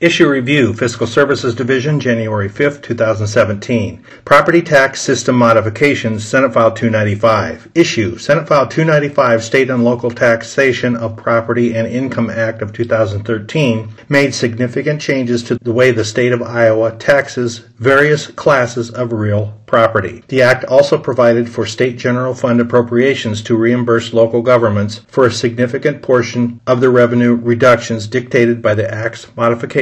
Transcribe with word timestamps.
Issue 0.00 0.28
Review, 0.28 0.74
Fiscal 0.74 1.08
Services 1.08 1.56
Division, 1.56 1.98
January 1.98 2.48
5, 2.48 2.80
2017. 2.82 4.04
Property 4.24 4.62
Tax 4.62 5.00
System 5.00 5.34
Modifications, 5.34 6.24
Senate 6.24 6.52
File 6.52 6.70
295. 6.70 7.68
Issue, 7.74 8.16
Senate 8.16 8.46
File 8.46 8.68
295, 8.68 9.42
State 9.42 9.70
and 9.70 9.82
Local 9.82 10.12
Taxation 10.12 10.94
of 10.94 11.16
Property 11.16 11.74
and 11.74 11.88
Income 11.88 12.30
Act 12.30 12.62
of 12.62 12.72
2013, 12.72 13.88
made 14.08 14.32
significant 14.32 15.00
changes 15.00 15.42
to 15.42 15.56
the 15.56 15.72
way 15.72 15.90
the 15.90 16.04
state 16.04 16.30
of 16.30 16.42
Iowa 16.42 16.92
taxes 16.92 17.64
various 17.78 18.28
classes 18.28 18.90
of 18.90 19.12
real 19.12 19.58
property. 19.66 20.24
The 20.28 20.42
Act 20.42 20.64
also 20.64 20.98
provided 20.98 21.48
for 21.48 21.66
state 21.66 21.98
general 21.98 22.34
fund 22.34 22.60
appropriations 22.60 23.42
to 23.42 23.56
reimburse 23.56 24.12
local 24.12 24.42
governments 24.42 25.02
for 25.08 25.26
a 25.26 25.32
significant 25.32 26.02
portion 26.02 26.60
of 26.66 26.80
the 26.80 26.90
revenue 26.90 27.34
reductions 27.34 28.08
dictated 28.08 28.62
by 28.62 28.74
the 28.74 28.92
Act's 28.92 29.26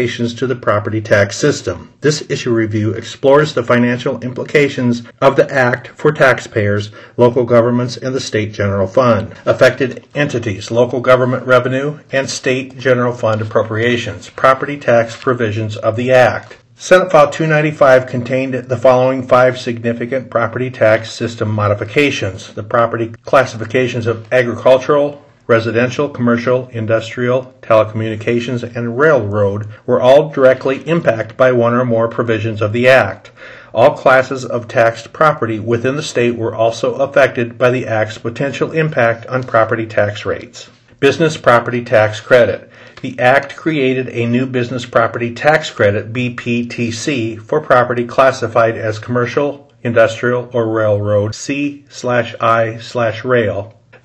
to 0.06 0.46
the 0.46 0.54
property 0.54 1.00
tax 1.00 1.36
system. 1.36 1.92
This 2.00 2.30
issue 2.30 2.52
review 2.52 2.92
explores 2.92 3.52
the 3.52 3.64
financial 3.64 4.20
implications 4.20 5.02
of 5.20 5.34
the 5.34 5.52
Act 5.52 5.88
for 5.88 6.12
taxpayers, 6.12 6.92
local 7.16 7.44
governments, 7.44 7.96
and 7.96 8.14
the 8.14 8.20
state 8.20 8.52
general 8.52 8.86
fund, 8.86 9.34
affected 9.44 10.06
entities, 10.14 10.70
local 10.70 11.00
government 11.00 11.44
revenue, 11.44 11.98
and 12.12 12.30
state 12.30 12.78
general 12.78 13.12
fund 13.12 13.42
appropriations, 13.42 14.30
property 14.30 14.76
tax 14.76 15.16
provisions 15.16 15.76
of 15.76 15.96
the 15.96 16.12
Act. 16.12 16.58
Senate 16.76 17.10
File 17.10 17.30
295 17.30 18.06
contained 18.06 18.54
the 18.54 18.76
following 18.76 19.26
five 19.26 19.58
significant 19.58 20.30
property 20.30 20.70
tax 20.70 21.10
system 21.10 21.50
modifications. 21.50 22.52
The 22.52 22.62
property 22.62 23.14
classifications 23.24 24.06
of 24.06 24.32
agricultural, 24.32 25.25
residential, 25.46 26.08
commercial, 26.08 26.68
industrial, 26.68 27.54
telecommunications, 27.62 28.62
and 28.76 28.98
railroad 28.98 29.68
were 29.86 30.00
all 30.00 30.30
directly 30.30 30.78
impacted 30.88 31.36
by 31.36 31.52
one 31.52 31.74
or 31.74 31.84
more 31.84 32.08
provisions 32.08 32.60
of 32.60 32.72
the 32.72 32.88
Act. 32.88 33.30
All 33.72 33.96
classes 33.96 34.44
of 34.44 34.68
taxed 34.68 35.12
property 35.12 35.60
within 35.60 35.96
the 35.96 36.02
state 36.02 36.36
were 36.36 36.54
also 36.54 36.94
affected 36.94 37.58
by 37.58 37.70
the 37.70 37.86
Act's 37.86 38.18
potential 38.18 38.72
impact 38.72 39.26
on 39.26 39.42
property 39.42 39.86
tax 39.86 40.24
rates. 40.24 40.68
Business 40.98 41.36
Property 41.36 41.84
Tax 41.84 42.20
Credit. 42.20 42.70
The 43.02 43.18
Act 43.20 43.54
created 43.54 44.08
a 44.08 44.26
new 44.26 44.46
business 44.46 44.86
property 44.86 45.34
tax 45.34 45.70
credit, 45.70 46.10
BPTC, 46.12 47.38
for 47.42 47.60
property 47.60 48.06
classified 48.06 48.78
as 48.78 48.98
commercial, 48.98 49.70
industrial, 49.82 50.48
or 50.54 50.66
railroad 50.66 51.34
C 51.34 51.84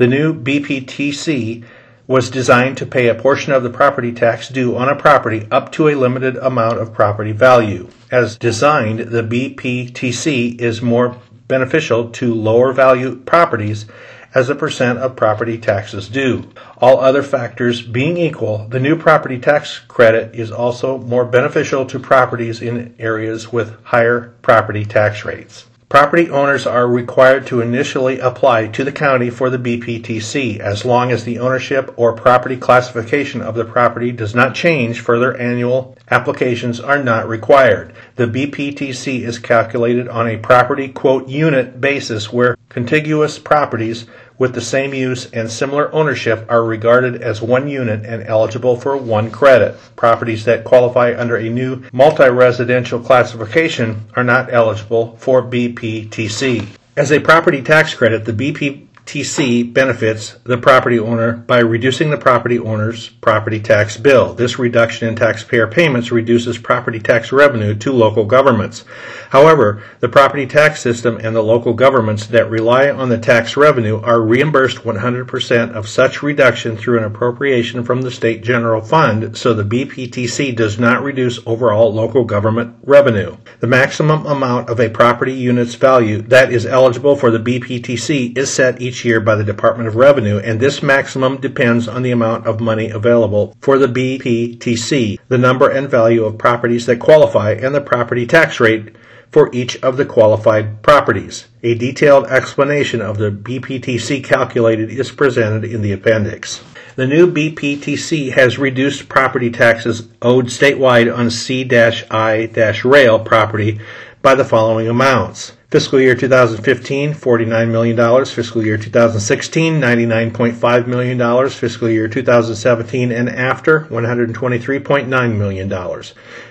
The 0.02 0.08
new 0.08 0.34
BPTC 0.34 1.64
was 2.08 2.32
designed 2.32 2.76
to 2.78 2.88
pay 2.88 3.08
a 3.08 3.14
portion 3.14 3.54
of 3.54 3.62
the 3.62 3.70
property 3.70 4.12
tax 4.12 4.50
due 4.50 4.76
on 4.76 4.90
a 4.90 4.96
property 4.96 5.48
up 5.52 5.72
to 5.74 5.90
a 5.90 5.94
limited 5.94 6.38
amount 6.38 6.80
of 6.80 6.92
property 6.92 7.34
value. 7.34 7.88
As 8.10 8.36
designed, 8.36 9.02
the 9.02 9.22
BPTC 9.22 10.60
is 10.60 10.82
more 10.82 11.18
beneficial 11.48 12.10
to 12.14 12.34
lower 12.34 12.74
value 12.74 13.16
properties 13.16 13.86
as 14.34 14.50
a 14.50 14.56
percent 14.56 14.98
of 14.98 15.16
property 15.16 15.60
taxes 15.60 16.10
due. 16.10 16.50
All 16.80 17.00
other 17.00 17.22
factors 17.22 17.84
being 17.84 18.18
equal, 18.18 18.66
the 18.70 18.80
new 18.80 18.96
property 18.96 19.38
tax 19.38 19.78
credit 19.78 20.34
is 20.34 20.52
also 20.52 20.98
more 20.98 21.26
beneficial 21.26 21.86
to 21.86 22.00
properties 22.00 22.60
in 22.60 22.96
areas 22.98 23.54
with 23.54 23.80
higher 23.84 24.34
property 24.42 24.84
tax 24.84 25.26
rates. 25.26 25.68
Property 25.92 26.30
owners 26.30 26.66
are 26.66 26.88
required 26.88 27.46
to 27.48 27.60
initially 27.60 28.18
apply 28.20 28.68
to 28.68 28.86
the 28.86 28.94
county 28.94 29.30
for 29.30 29.50
the 29.50 29.58
BPTC 29.58 30.58
as 30.58 30.86
long 30.86 31.12
as 31.12 31.26
the 31.26 31.38
ownership 31.38 31.94
or 31.98 32.14
property 32.14 32.56
classification 32.56 33.42
of 33.42 33.56
the 33.56 33.66
property 33.66 34.14
does 34.14 34.34
not 34.34 34.56
change. 34.56 35.02
Further 35.02 35.36
annual 35.36 35.98
applications 36.10 36.80
are 36.80 37.04
not 37.04 37.28
required. 37.28 37.94
The 38.16 38.26
BPTC 38.26 39.24
is 39.24 39.38
calculated 39.38 40.08
on 40.08 40.30
a 40.30 40.38
property 40.38 40.88
quote 40.88 41.28
unit 41.28 41.82
basis 41.82 42.32
where 42.32 42.56
contiguous 42.70 43.38
properties 43.38 44.06
with 44.42 44.56
the 44.56 44.60
same 44.60 44.92
use 44.92 45.30
and 45.34 45.52
similar 45.52 45.94
ownership 45.94 46.44
are 46.50 46.64
regarded 46.64 47.22
as 47.22 47.44
one 47.44 47.68
unit 47.68 48.04
and 48.04 48.24
eligible 48.24 48.76
for 48.76 48.98
one 48.98 49.30
credit. 49.30 49.78
Properties 49.96 50.46
that 50.46 50.64
qualify 50.64 51.14
under 51.16 51.38
a 51.38 51.48
new 51.48 51.84
multi-residential 51.94 53.00
classification 53.02 54.04
are 54.16 54.24
not 54.24 54.52
eligible 54.52 55.16
for 55.18 55.44
BPTC. 55.44 56.66
As 56.98 57.12
a 57.12 57.20
property 57.20 57.62
tax 57.62 57.94
credit, 57.94 58.26
the 58.26 58.34
BP 58.34 58.88
TC 59.06 59.74
benefits 59.74 60.36
the 60.44 60.58
property 60.58 60.98
owner 60.98 61.34
by 61.34 61.60
reducing 61.60 62.12
the 62.12 62.18
property 62.18 62.58
owner's 62.58 63.10
property 63.10 63.60
tax 63.60 63.98
bill. 63.98 64.34
This 64.34 64.60
reduction 64.60 65.10
in 65.10 65.16
taxpayer 65.16 65.68
payments 65.68 66.12
reduces 66.12 66.58
property 66.58 67.00
tax 67.00 67.32
revenue 67.32 67.76
to 67.76 67.92
local 67.92 68.26
governments. 68.26 68.86
However, 69.32 69.84
the 70.00 70.10
property 70.10 70.46
tax 70.46 70.82
system 70.82 71.18
and 71.22 71.36
the 71.36 71.42
local 71.42 71.74
governments 71.74 72.28
that 72.28 72.50
rely 72.50 72.90
on 72.90 73.10
the 73.10 73.18
tax 73.18 73.58
revenue 73.58 74.00
are 74.02 74.22
reimbursed 74.22 74.80
100% 74.80 75.74
of 75.74 75.90
such 75.90 76.24
reduction 76.24 76.78
through 76.78 76.98
an 76.98 77.04
appropriation 77.04 77.84
from 77.84 78.02
the 78.02 78.12
state 78.12 78.44
general 78.44 78.82
fund, 78.82 79.38
so 79.38 79.54
the 79.54 79.64
BPTC 79.64 80.56
does 80.56 80.80
not 80.80 81.04
reduce 81.04 81.40
overall 81.46 81.94
local 81.94 82.24
government 82.24 82.76
revenue. 82.84 83.36
The 83.60 83.68
maximum 83.68 84.26
amount 84.26 84.70
of 84.70 84.80
a 84.80 84.90
property 84.90 85.34
unit's 85.34 85.76
value 85.76 86.22
that 86.24 86.52
is 86.52 86.66
eligible 86.66 87.16
for 87.16 87.32
the 87.32 87.40
BPTC 87.40 88.38
is 88.38 88.54
set 88.54 88.82
each 88.82 88.91
each 88.92 89.06
year 89.06 89.22
by 89.22 89.36
the 89.36 89.44
Department 89.46 89.88
of 89.88 89.96
Revenue, 89.96 90.38
and 90.40 90.60
this 90.60 90.84
maximum 90.84 91.38
depends 91.38 91.88
on 91.88 92.02
the 92.02 92.12
amount 92.12 92.46
of 92.46 92.60
money 92.60 92.90
available 92.90 93.56
for 93.62 93.78
the 93.78 93.88
BPTC, 93.88 95.18
the 95.30 95.38
number 95.38 95.70
and 95.70 95.90
value 95.90 96.26
of 96.26 96.38
properties 96.38 96.86
that 96.88 97.00
qualify, 97.00 97.54
and 97.54 97.74
the 97.74 97.80
property 97.80 98.28
tax 98.28 98.60
rate 98.60 98.94
for 99.32 99.50
each 99.54 99.82
of 99.82 99.96
the 99.96 100.04
qualified 100.04 100.84
properties. 100.84 101.48
A 101.64 101.74
detailed 101.74 102.28
explanation 102.28 103.02
of 103.02 103.18
the 103.18 103.32
BPTC 103.32 104.26
calculated 104.26 104.90
is 104.90 105.10
presented 105.10 105.64
in 105.64 105.82
the 105.82 105.94
appendix. 105.94 106.62
The 106.98 107.08
new 107.08 107.32
BPTC 107.32 108.34
has 108.34 108.60
reduced 108.60 109.08
property 109.08 109.50
taxes 109.50 110.10
owed 110.22 110.48
statewide 110.48 111.18
on 111.18 111.32
C-I-rail 111.32 113.20
property 113.20 113.80
by 114.22 114.36
the 114.36 114.44
following 114.44 114.90
amounts. 114.90 115.54
Fiscal 115.72 116.02
year 116.02 116.16
2015, 116.16 117.14
$49 117.14 117.72
million. 117.72 118.26
Fiscal 118.26 118.62
year 118.62 118.78
2016, 118.78 119.80
$99.5 119.80 120.88
million. 120.88 121.50
Fiscal 121.50 121.90
year 121.90 122.10
2017 122.10 123.10
and 123.10 123.30
after, 123.30 123.86
$123.9 123.86 125.38
million. 125.38 126.04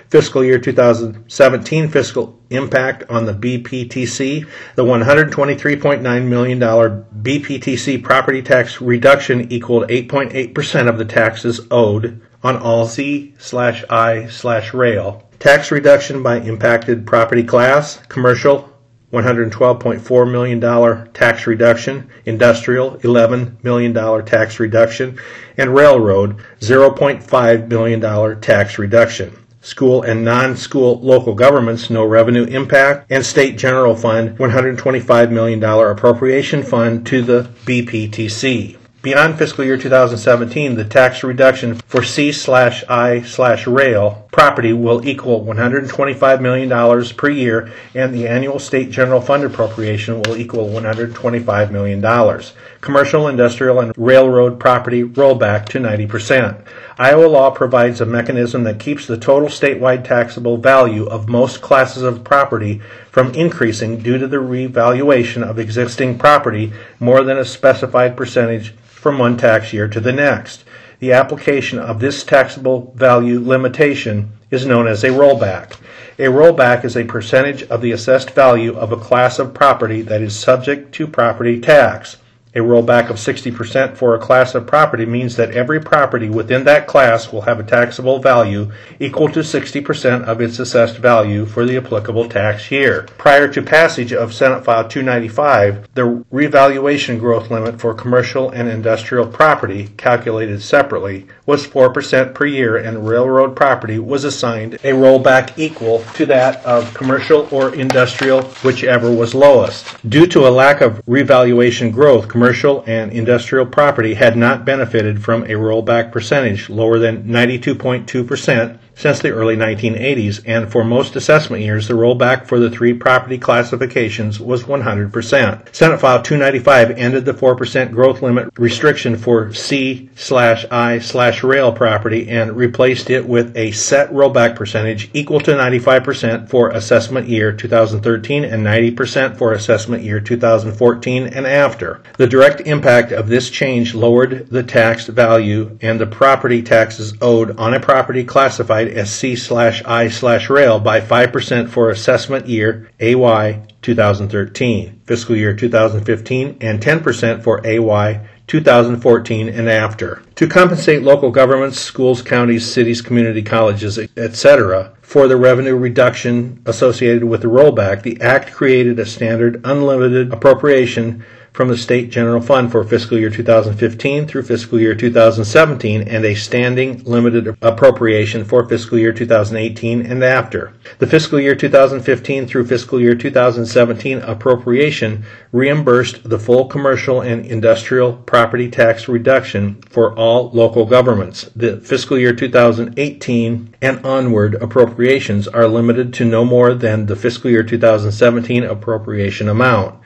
Fiscal 0.09 0.43
year 0.43 0.57
2017 0.57 1.87
fiscal 1.89 2.39
impact 2.49 3.03
on 3.11 3.25
the 3.25 3.33
BPTC, 3.33 4.47
the 4.73 4.83
$123.9 4.83 6.27
million 6.27 6.59
BPTC 6.59 8.03
property 8.03 8.41
tax 8.41 8.81
reduction 8.81 9.51
equaled 9.51 9.87
8.8% 9.87 10.89
of 10.89 10.97
the 10.97 11.05
taxes 11.05 11.61
owed 11.69 12.19
on 12.41 12.57
all 12.57 12.87
C 12.87 13.35
slash 13.37 13.83
I 13.87 14.25
slash 14.29 14.73
rail. 14.73 15.29
Tax 15.37 15.69
reduction 15.69 16.23
by 16.23 16.37
impacted 16.39 17.05
property 17.05 17.43
class, 17.43 17.99
commercial, 18.07 18.70
$112.4 19.11 20.31
million 20.31 21.13
tax 21.13 21.47
reduction, 21.47 22.09
industrial 22.25 22.97
$11 22.97 23.63
million 23.63 24.25
tax 24.25 24.59
reduction, 24.59 25.19
and 25.57 25.75
railroad 25.75 26.37
$0.5 26.59 27.67
million 27.67 28.41
tax 28.41 28.77
reduction. 28.77 29.37
School 29.63 30.01
and 30.01 30.25
non-school 30.25 30.99
local 31.01 31.35
governments 31.35 31.89
no 31.89 32.03
revenue 32.03 32.45
impact, 32.45 33.11
and 33.11 33.23
state 33.23 33.57
general 33.57 33.95
fund 33.95 34.37
$125 34.37 35.31
million 35.31 35.63
appropriation 35.63 36.63
fund 36.63 37.05
to 37.05 37.21
the 37.21 37.43
BPTC. 37.65 38.77
Beyond 39.03 39.39
fiscal 39.39 39.65
year 39.65 39.77
2017, 39.77 40.75
the 40.75 40.85
tax 40.85 41.23
reduction 41.23 41.75
for 41.87 42.03
C 42.03 42.31
slash 42.31 42.83
I 42.87 43.23
slash 43.23 43.65
rail 43.65 44.27
property 44.31 44.71
will 44.71 45.05
equal 45.05 45.45
$125 45.45 46.41
million 46.41 47.05
per 47.15 47.29
year, 47.29 47.71
and 47.93 48.13
the 48.13 48.27
annual 48.27 48.59
state 48.59 48.89
general 48.89 49.19
fund 49.19 49.43
appropriation 49.43 50.21
will 50.21 50.37
equal 50.37 50.67
$125 50.69 51.71
million. 51.71 52.43
Commercial, 52.79 53.27
industrial, 53.27 53.79
and 53.81 53.93
railroad 53.97 54.59
property 54.59 55.03
rollback 55.03 55.65
to 55.67 55.79
90%. 55.79 56.65
Iowa 56.97 57.25
law 57.25 57.51
provides 57.51 57.99
a 57.99 58.05
mechanism 58.05 58.63
that 58.63 58.79
keeps 58.79 59.05
the 59.05 59.17
total 59.17 59.49
statewide 59.49 60.05
taxable 60.05 60.57
value 60.57 61.05
of 61.05 61.27
most 61.27 61.61
classes 61.61 62.03
of 62.03 62.23
property 62.23 62.81
from 63.11 63.33
increasing 63.33 63.99
due 63.99 64.17
to 64.17 64.27
the 64.27 64.39
revaluation 64.39 65.43
of 65.43 65.59
existing 65.59 66.17
property 66.17 66.71
more 66.99 67.23
than 67.23 67.37
a 67.37 67.45
specified 67.45 68.15
percentage 68.15 68.71
from 69.01 69.17
one 69.17 69.35
tax 69.35 69.73
year 69.73 69.87
to 69.87 69.99
the 69.99 70.13
next. 70.13 70.63
The 71.01 71.13
application 71.13 71.79
of 71.79 71.99
this 71.99 72.23
taxable 72.23 72.93
value 72.95 73.39
limitation 73.39 74.33
is 74.51 74.67
known 74.67 74.87
as 74.87 75.03
a 75.03 75.07
rollback. 75.07 75.77
A 76.19 76.25
rollback 76.25 76.85
is 76.85 76.95
a 76.95 77.05
percentage 77.05 77.63
of 77.63 77.81
the 77.81 77.91
assessed 77.91 78.29
value 78.29 78.77
of 78.77 78.91
a 78.91 78.97
class 78.97 79.39
of 79.39 79.51
property 79.51 80.03
that 80.03 80.21
is 80.21 80.37
subject 80.37 80.93
to 80.93 81.07
property 81.07 81.59
tax. 81.59 82.17
A 82.53 82.59
rollback 82.59 83.09
of 83.09 83.15
60% 83.15 83.95
for 83.95 84.13
a 84.13 84.19
class 84.19 84.53
of 84.55 84.67
property 84.67 85.05
means 85.05 85.37
that 85.37 85.51
every 85.51 85.79
property 85.79 86.27
within 86.27 86.65
that 86.65 86.85
class 86.85 87.31
will 87.31 87.43
have 87.43 87.61
a 87.61 87.63
taxable 87.63 88.19
value 88.19 88.69
equal 88.99 89.29
to 89.29 89.39
60% 89.39 90.25
of 90.25 90.41
its 90.41 90.59
assessed 90.59 90.97
value 90.97 91.45
for 91.45 91.65
the 91.65 91.77
applicable 91.77 92.27
tax 92.27 92.69
year. 92.69 93.03
Prior 93.17 93.47
to 93.47 93.61
passage 93.61 94.11
of 94.11 94.33
Senate 94.33 94.65
File 94.65 94.85
295, 94.85 95.87
the 95.93 96.25
revaluation 96.29 97.17
growth 97.17 97.49
limit 97.49 97.79
for 97.79 97.93
commercial 97.93 98.49
and 98.49 98.67
industrial 98.67 99.27
property, 99.27 99.87
calculated 99.95 100.61
separately, 100.61 101.27
was 101.45 101.65
4% 101.65 102.33
per 102.33 102.45
year 102.45 102.75
and 102.75 103.07
railroad 103.07 103.55
property 103.55 103.97
was 103.97 104.25
assigned 104.25 104.73
a 104.73 104.91
rollback 104.91 105.57
equal 105.57 106.03
to 106.15 106.25
that 106.25 106.65
of 106.65 106.93
commercial 106.93 107.47
or 107.49 107.73
industrial, 107.75 108.41
whichever 108.63 109.09
was 109.09 109.33
lowest. 109.33 109.87
Due 110.09 110.27
to 110.27 110.45
a 110.45 110.49
lack 110.49 110.81
of 110.81 111.01
revaluation 111.07 111.91
growth, 111.91 112.27
commercial 112.41 112.83
and 112.87 113.11
industrial 113.11 113.67
property 113.67 114.15
had 114.15 114.35
not 114.35 114.65
benefited 114.65 115.23
from 115.23 115.43
a 115.43 115.49
rollback 115.49 116.11
percentage 116.11 116.71
lower 116.71 116.97
than 116.97 117.23
92.2% 117.25 118.79
since 118.95 119.19
the 119.19 119.31
early 119.31 119.55
1980s, 119.55 120.41
and 120.45 120.71
for 120.71 120.83
most 120.83 121.15
assessment 121.15 121.63
years, 121.63 121.87
the 121.87 121.93
rollback 121.93 122.45
for 122.47 122.59
the 122.59 122.69
three 122.69 122.93
property 122.93 123.37
classifications 123.37 124.39
was 124.39 124.63
100%. 124.63 125.75
Senate 125.75 125.99
File 125.99 126.21
295 126.21 126.91
ended 126.91 127.25
the 127.25 127.33
4% 127.33 127.91
growth 127.91 128.21
limit 128.21 128.49
restriction 128.57 129.17
for 129.17 129.53
C 129.53 130.09
slash 130.15 130.65
I 130.71 130.99
slash 130.99 131.43
rail 131.43 131.71
property 131.71 132.29
and 132.29 132.55
replaced 132.55 133.09
it 133.09 133.27
with 133.27 133.55
a 133.55 133.71
set 133.71 134.11
rollback 134.11 134.55
percentage 134.55 135.09
equal 135.13 135.39
to 135.41 135.51
95% 135.51 136.49
for 136.49 136.69
assessment 136.69 137.27
year 137.27 137.51
2013 137.51 138.43
and 138.43 138.65
90% 138.65 139.37
for 139.37 139.53
assessment 139.53 140.03
year 140.03 140.19
2014 140.19 141.27
and 141.27 141.47
after. 141.47 142.01
The 142.17 142.27
direct 142.27 142.61
impact 142.61 143.11
of 143.11 143.27
this 143.27 143.49
change 143.49 143.95
lowered 143.95 144.49
the 144.49 144.63
tax 144.63 145.07
value 145.07 145.77
and 145.81 145.99
the 145.99 146.07
property 146.07 146.61
taxes 146.61 147.13
owed 147.21 147.57
on 147.57 147.73
a 147.73 147.79
property 147.79 148.23
classified 148.23 148.80
as 148.87 149.11
C 149.11 149.35
slash 149.35 149.83
I 149.85 150.07
slash 150.07 150.49
rail 150.49 150.79
by 150.79 151.01
5% 151.01 151.69
for 151.69 151.89
assessment 151.89 152.47
year 152.47 152.89
AY 152.99 153.63
2013, 153.81 155.01
fiscal 155.05 155.35
year 155.35 155.55
2015, 155.55 156.57
and 156.61 156.81
10% 156.81 157.43
for 157.43 157.65
AY 157.65 158.27
2014 158.47 159.47
and 159.47 159.69
after. 159.69 160.21
To 160.35 160.47
compensate 160.47 161.03
local 161.03 161.31
governments, 161.31 161.79
schools, 161.79 162.21
counties, 162.21 162.69
cities, 162.69 163.01
community 163.01 163.41
colleges, 163.41 163.97
etc., 164.17 164.93
for 165.01 165.27
the 165.27 165.37
revenue 165.37 165.75
reduction 165.75 166.61
associated 166.65 167.23
with 167.23 167.41
the 167.41 167.47
rollback, 167.47 168.01
the 168.03 168.19
Act 168.21 168.51
created 168.51 168.99
a 168.99 169.05
standing 169.05 169.61
unlimited 169.63 170.33
appropriation 170.33 171.23
from 171.53 171.67
the 171.67 171.77
State 171.77 172.09
General 172.09 172.39
Fund 172.39 172.71
for 172.71 172.83
fiscal 172.83 173.17
year 173.19 173.29
2015 173.29 174.25
through 174.25 174.43
fiscal 174.43 174.79
year 174.79 174.95
2017 174.95 176.07
and 176.07 176.23
a 176.23 176.33
standing 176.33 177.03
limited 177.03 177.57
appropriation 177.61 178.45
for 178.45 178.67
fiscal 178.67 178.97
year 178.97 179.11
2018 179.11 180.05
and 180.05 180.23
after. 180.23 180.73
The 180.99 181.07
fiscal 181.07 181.39
year 181.41 181.55
2015 181.55 182.47
through 182.47 182.67
fiscal 182.67 183.01
year 183.01 183.15
2017 183.15 184.19
appropriation 184.19 185.25
reimbursed 185.51 186.29
the 186.29 186.39
full 186.39 186.65
commercial 186.65 187.19
and 187.19 187.45
industrial 187.45 188.13
property 188.13 188.69
tax 188.69 189.09
reduction 189.09 189.81
for 189.89 190.13
all 190.17 190.51
local 190.51 190.85
governments. 190.85 191.49
The 191.55 191.81
fiscal 191.81 192.17
year 192.17 192.33
2018 192.33 193.75
and 193.81 194.05
onward 194.05 194.55
appropriations 194.55 195.49
are 195.49 195.67
limited 195.67 196.13
to 196.13 196.25
no 196.25 196.45
more 196.45 196.73
than 196.73 197.07
the 197.07 197.15
fiscal 197.17 197.51
year 197.51 197.63
2017 197.63 198.63
appropriation 198.63 199.49
amount. 199.49 200.00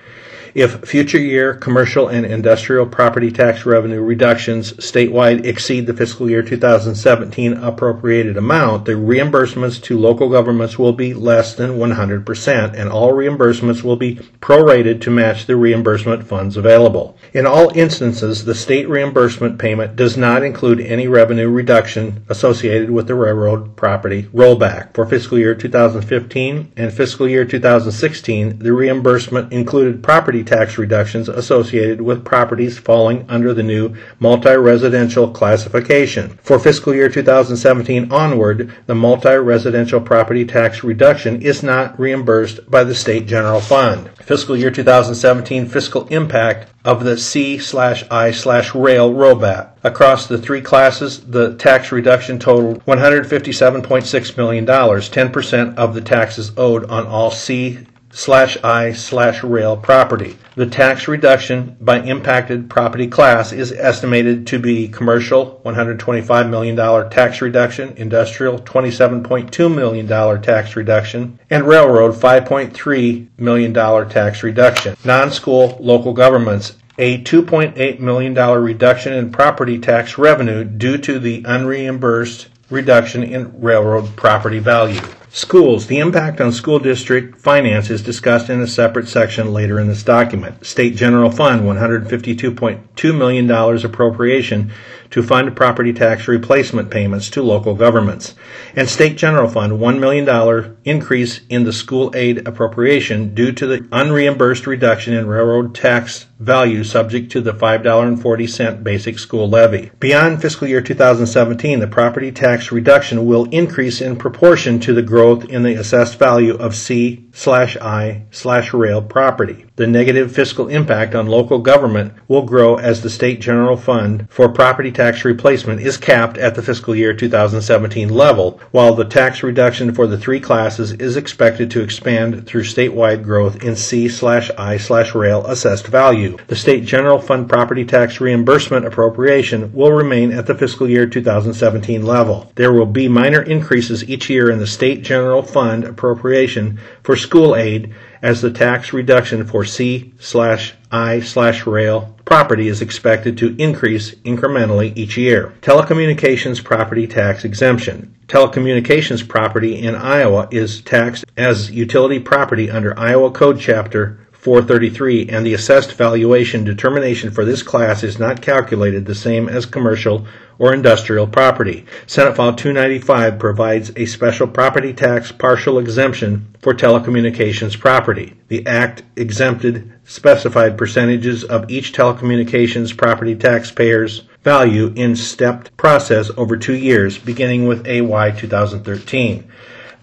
If 0.55 0.85
future 0.87 1.19
year 1.19 1.53
commercial 1.53 2.07
and 2.07 2.25
industrial 2.25 2.85
property 2.85 3.29
tax 3.29 3.65
revenue 3.65 3.99
reductions 3.99 4.71
statewide 4.75 5.45
exceed 5.45 5.85
the 5.85 5.93
fiscal 5.93 6.29
year 6.29 6.41
2017 6.41 7.55
appropriated 7.55 8.37
amount, 8.37 8.85
the 8.85 8.93
reimbursements 8.93 9.83
to 9.83 9.99
local 9.99 10.29
governments 10.29 10.79
will 10.79 10.93
be 10.93 11.13
less 11.13 11.55
than 11.55 11.71
100%, 11.71 12.73
and 12.73 12.89
all 12.89 13.11
reimbursements 13.11 13.83
will 13.83 13.97
be 13.97 14.15
prorated 14.39 15.01
to 15.01 15.09
match 15.11 15.45
the 15.45 15.57
reimbursement 15.57 16.25
funds 16.25 16.55
available. 16.55 17.17
In 17.33 17.45
all 17.45 17.77
instances, 17.77 18.45
the 18.45 18.55
state 18.55 18.87
reimbursement 18.87 19.59
payment 19.59 19.97
does 19.97 20.15
not 20.15 20.41
include 20.41 20.79
any 20.79 21.09
revenue 21.09 21.49
reduction 21.49 22.23
associated 22.29 22.91
with 22.91 23.07
the 23.07 23.15
railroad 23.15 23.75
property 23.75 24.23
rollback. 24.33 24.93
For 24.93 25.05
fiscal 25.05 25.37
year 25.37 25.53
2015 25.53 26.71
and 26.77 26.93
fiscal 26.93 27.27
year 27.27 27.43
2016, 27.43 28.59
the 28.59 28.71
reimbursement 28.71 29.51
included 29.51 30.01
property 30.01 30.44
tax 30.45 30.77
reductions 30.77 31.27
associated 31.27 32.01
with 32.01 32.23
properties 32.23 32.77
falling 32.77 33.25
under 33.27 33.53
the 33.53 33.63
new 33.63 33.95
multi-residential 34.19 35.29
classification. 35.31 36.39
For 36.43 36.59
fiscal 36.59 36.93
year 36.93 37.09
2017 37.09 38.11
onward, 38.11 38.73
the 38.85 38.95
multi-residential 38.95 40.01
property 40.01 40.45
tax 40.45 40.83
reduction 40.83 41.41
is 41.41 41.63
not 41.63 41.99
reimbursed 41.99 42.69
by 42.69 42.83
the 42.83 42.95
state 42.95 43.27
general 43.27 43.61
fund. 43.61 44.09
Fiscal 44.21 44.55
year 44.55 44.71
2017 44.71 45.67
fiscal 45.67 46.07
impact 46.07 46.71
of 46.85 47.03
the 47.03 47.17
C 47.17 47.57
slash 47.57 48.03
I 48.11 48.31
slash 48.31 48.75
rail 48.75 49.11
rollback. 49.11 49.71
Across 49.83 50.27
the 50.27 50.37
three 50.37 50.61
classes, 50.61 51.19
the 51.19 51.55
tax 51.55 51.91
reduction 51.91 52.39
totaled 52.39 52.85
$157.6 52.85 54.37
million, 54.37 54.65
10% 54.65 55.75
of 55.75 55.93
the 55.93 56.01
taxes 56.01 56.51
owed 56.57 56.85
on 56.85 57.07
all 57.07 57.31
C 57.31 57.85
slash 58.15 58.57
I 58.63 58.93
slash 58.93 59.43
rail 59.43 59.75
property. 59.75 60.37
The 60.55 60.65
tax 60.65 61.09
reduction 61.09 61.75
by 61.81 62.01
impacted 62.01 62.69
property 62.69 63.07
class 63.07 63.51
is 63.51 63.73
estimated 63.73 64.47
to 64.47 64.57
be 64.57 64.87
commercial 64.87 65.61
$125 65.65 66.49
million 66.49 67.09
tax 67.09 67.41
reduction, 67.41 67.93
industrial 67.97 68.59
$27.2 68.59 69.75
million 69.75 70.41
tax 70.41 70.77
reduction, 70.77 71.39
and 71.49 71.67
railroad 71.67 72.15
$5.3 72.15 73.27
million 73.37 73.73
tax 74.09 74.43
reduction. 74.43 74.95
Non-school 75.03 75.77
local 75.81 76.13
governments 76.13 76.77
a 76.97 77.21
$2.8 77.23 77.99
million 77.99 78.33
reduction 78.33 79.11
in 79.11 79.29
property 79.29 79.77
tax 79.77 80.17
revenue 80.17 80.63
due 80.63 80.97
to 80.97 81.19
the 81.19 81.43
unreimbursed 81.43 82.47
reduction 82.69 83.23
in 83.23 83.59
railroad 83.59 84.15
property 84.15 84.59
value. 84.59 85.01
Schools. 85.35 85.87
The 85.87 85.99
impact 85.99 86.39
on 86.39 86.53
school 86.53 86.79
district 86.79 87.41
finance 87.41 87.89
is 87.89 88.01
discussed 88.01 88.49
in 88.49 88.61
a 88.61 88.67
separate 88.67 89.09
section 89.09 89.51
later 89.51 89.77
in 89.81 89.89
this 89.89 90.01
document. 90.01 90.65
State 90.65 90.95
General 90.95 91.29
Fund, 91.29 91.63
$152.2 91.63 93.17
million 93.17 93.51
appropriation 93.51 94.71
to 95.15 95.23
fund 95.23 95.55
property 95.55 95.93
tax 95.93 96.27
replacement 96.27 96.89
payments 96.89 97.29
to 97.29 97.41
local 97.41 97.73
governments. 97.73 98.35
And 98.75 98.89
State 98.89 99.15
General 99.15 99.47
Fund, 99.47 99.79
$1 99.79 99.97
million 99.97 100.75
increase 100.83 101.39
in 101.47 101.63
the 101.63 101.71
school 101.71 102.11
aid 102.13 102.45
appropriation 102.45 103.33
due 103.33 103.53
to 103.53 103.65
the 103.65 103.77
unreimbursed 103.93 104.67
reduction 104.67 105.13
in 105.13 105.25
railroad 105.25 105.73
tax 105.73 106.25
value 106.37 106.83
subject 106.83 107.31
to 107.31 107.39
the 107.39 107.53
$5.40 107.53 108.83
basic 108.83 109.17
school 109.17 109.47
levy. 109.47 109.89
Beyond 110.01 110.41
fiscal 110.41 110.67
year 110.67 110.81
2017, 110.81 111.79
the 111.79 111.87
property 111.87 112.33
tax 112.33 112.73
reduction 112.73 113.25
will 113.25 113.45
increase 113.51 114.01
in 114.01 114.17
proportion 114.17 114.81
to 114.81 114.93
the 114.93 115.01
growth 115.01 115.45
in 115.45 115.63
the 115.63 115.75
assessed 115.75 116.19
value 116.19 116.55
of 116.57 116.75
C 116.75 117.24
slash 117.35 117.75
I 117.77 118.23
slash 118.31 118.73
rail 118.73 119.01
property. 119.01 119.65
The 119.75 119.85
negative 119.85 120.31
fiscal 120.31 120.69
impact 120.69 121.13
on 121.13 121.27
local 121.27 121.59
government 121.59 122.13
will 122.29 122.43
grow 122.43 122.77
as 122.77 123.01
the 123.01 123.09
state 123.09 123.41
general 123.41 123.75
fund 123.75 124.27
for 124.29 124.47
property 124.47 124.89
tax 124.89 125.25
replacement 125.25 125.81
is 125.81 125.97
capped 125.97 126.37
at 126.37 126.55
the 126.55 126.61
fiscal 126.61 126.95
year 126.95 127.13
2017 127.13 128.07
level, 128.07 128.61
while 128.71 128.95
the 128.95 129.03
tax 129.03 129.43
reduction 129.43 129.93
for 129.93 130.07
the 130.07 130.17
three 130.17 130.39
classes 130.39 130.93
is 130.93 131.17
expected 131.17 131.69
to 131.71 131.81
expand 131.81 132.47
through 132.47 132.63
statewide 132.63 133.21
growth 133.21 133.61
in 133.61 133.75
C 133.75 134.07
slash 134.07 134.49
I 134.57 134.77
slash 134.77 135.13
rail 135.13 135.45
assessed 135.45 135.87
value. 135.87 136.37
The 136.47 136.55
state 136.55 136.85
general 136.85 137.19
fund 137.19 137.49
property 137.49 137.83
tax 137.83 138.21
reimbursement 138.21 138.85
appropriation 138.85 139.73
will 139.73 139.91
remain 139.91 140.31
at 140.31 140.45
the 140.47 140.55
fiscal 140.55 140.89
year 140.89 141.05
2017 141.05 142.05
level. 142.05 142.49
There 142.55 142.71
will 142.71 142.85
be 142.85 143.09
minor 143.09 143.41
increases 143.41 144.09
each 144.09 144.29
year 144.29 144.49
in 144.49 144.59
the 144.59 144.67
state 144.67 145.03
general 145.03 145.43
fund 145.43 145.83
appropriation 145.83 146.79
for 147.03 147.17
school 147.25 147.55
aid 147.55 147.93
as 148.21 148.41
the 148.41 148.51
tax 148.51 148.93
reduction 148.93 149.45
for 149.45 149.65
C 149.65 150.13
slash 150.19 150.73
I 150.91 151.19
slash 151.19 151.65
rail 151.65 152.15
property 152.23 152.67
is 152.67 152.81
expected 152.81 153.37
to 153.37 153.55
increase 153.61 154.15
incrementally 154.15 154.95
each 154.95 155.17
year. 155.17 155.53
Telecommunications 155.61 156.63
property 156.63 157.07
tax 157.07 157.45
exemption. 157.45 158.15
Telecommunications 158.27 159.27
property 159.27 159.79
in 159.79 159.93
Iowa 159.93 160.47
is 160.49 160.81
taxed 160.81 161.25
as 161.37 161.69
utility 161.69 162.19
property 162.19 162.71
under 162.71 162.97
Iowa 162.97 163.29
Code 163.31 163.59
Chapter 163.59 164.24
433 164.45 165.29
and 165.29 165.43
the 165.43 165.55
assessed 165.55 165.93
valuation 165.93 166.63
determination 166.63 167.31
for 167.31 167.43
this 167.43 167.63
class 167.63 168.03
is 168.03 168.19
not 168.19 168.43
calculated 168.43 169.03
the 169.03 169.15
same 169.15 169.49
as 169.49 169.65
commercial 169.65 170.27
or 170.59 170.71
industrial 170.71 171.25
property. 171.25 171.83
Senate 172.05 172.35
File 172.35 172.53
295 172.53 173.39
provides 173.39 173.91
a 173.95 174.05
special 174.05 174.45
property 174.45 174.93
tax 174.93 175.31
partial 175.31 175.79
exemption 175.79 176.45
for 176.59 176.75
telecommunications 176.75 177.79
property. 177.79 178.35
The 178.49 178.63
Act 178.67 179.01
exempted 179.15 179.91
specified 180.03 180.77
percentages 180.77 181.43
of 181.43 181.71
each 181.71 181.91
telecommunications 181.91 182.95
property 182.95 183.33
taxpayer's 183.33 184.25
value 184.43 184.93
in 184.95 185.15
stepped 185.15 185.75
process 185.75 186.29
over 186.37 186.55
two 186.55 186.75
years, 186.75 187.17
beginning 187.17 187.65
with 187.65 187.87
AY 187.87 188.29
2013. 188.29 189.51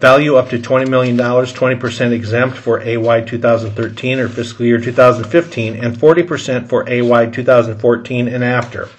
Value 0.03 0.35
up 0.35 0.49
to 0.49 0.59
$20 0.59 0.89
million, 0.89 1.15
20% 1.17 2.11
exempt 2.11 2.57
for 2.57 2.81
AY 2.81 3.21
2013 3.21 4.19
or 4.19 4.27
fiscal 4.27 4.65
year 4.65 4.77
2015, 4.77 5.81
and 5.81 5.95
40% 5.95 6.67
for 6.67 6.83
AY 6.89 7.27
2014 7.27 8.27
and 8.27 8.43
after. 8.43 8.89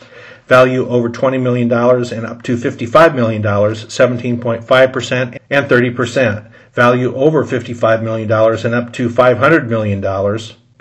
Value 0.47 0.89
over 0.89 1.11
$20 1.11 1.43
million 1.43 1.71
and 1.71 2.25
up 2.25 2.41
to 2.45 2.57
$55 2.57 3.15
million, 3.15 3.43
17.5% 3.43 5.39
and 5.51 5.67
30%. 5.67 6.53
Value 6.73 7.15
over 7.15 7.45
$55 7.45 8.03
million 8.03 8.33
and 8.33 8.75
up 8.75 8.91
to 8.95 9.11
$500 9.11 9.69
million, 9.69 10.01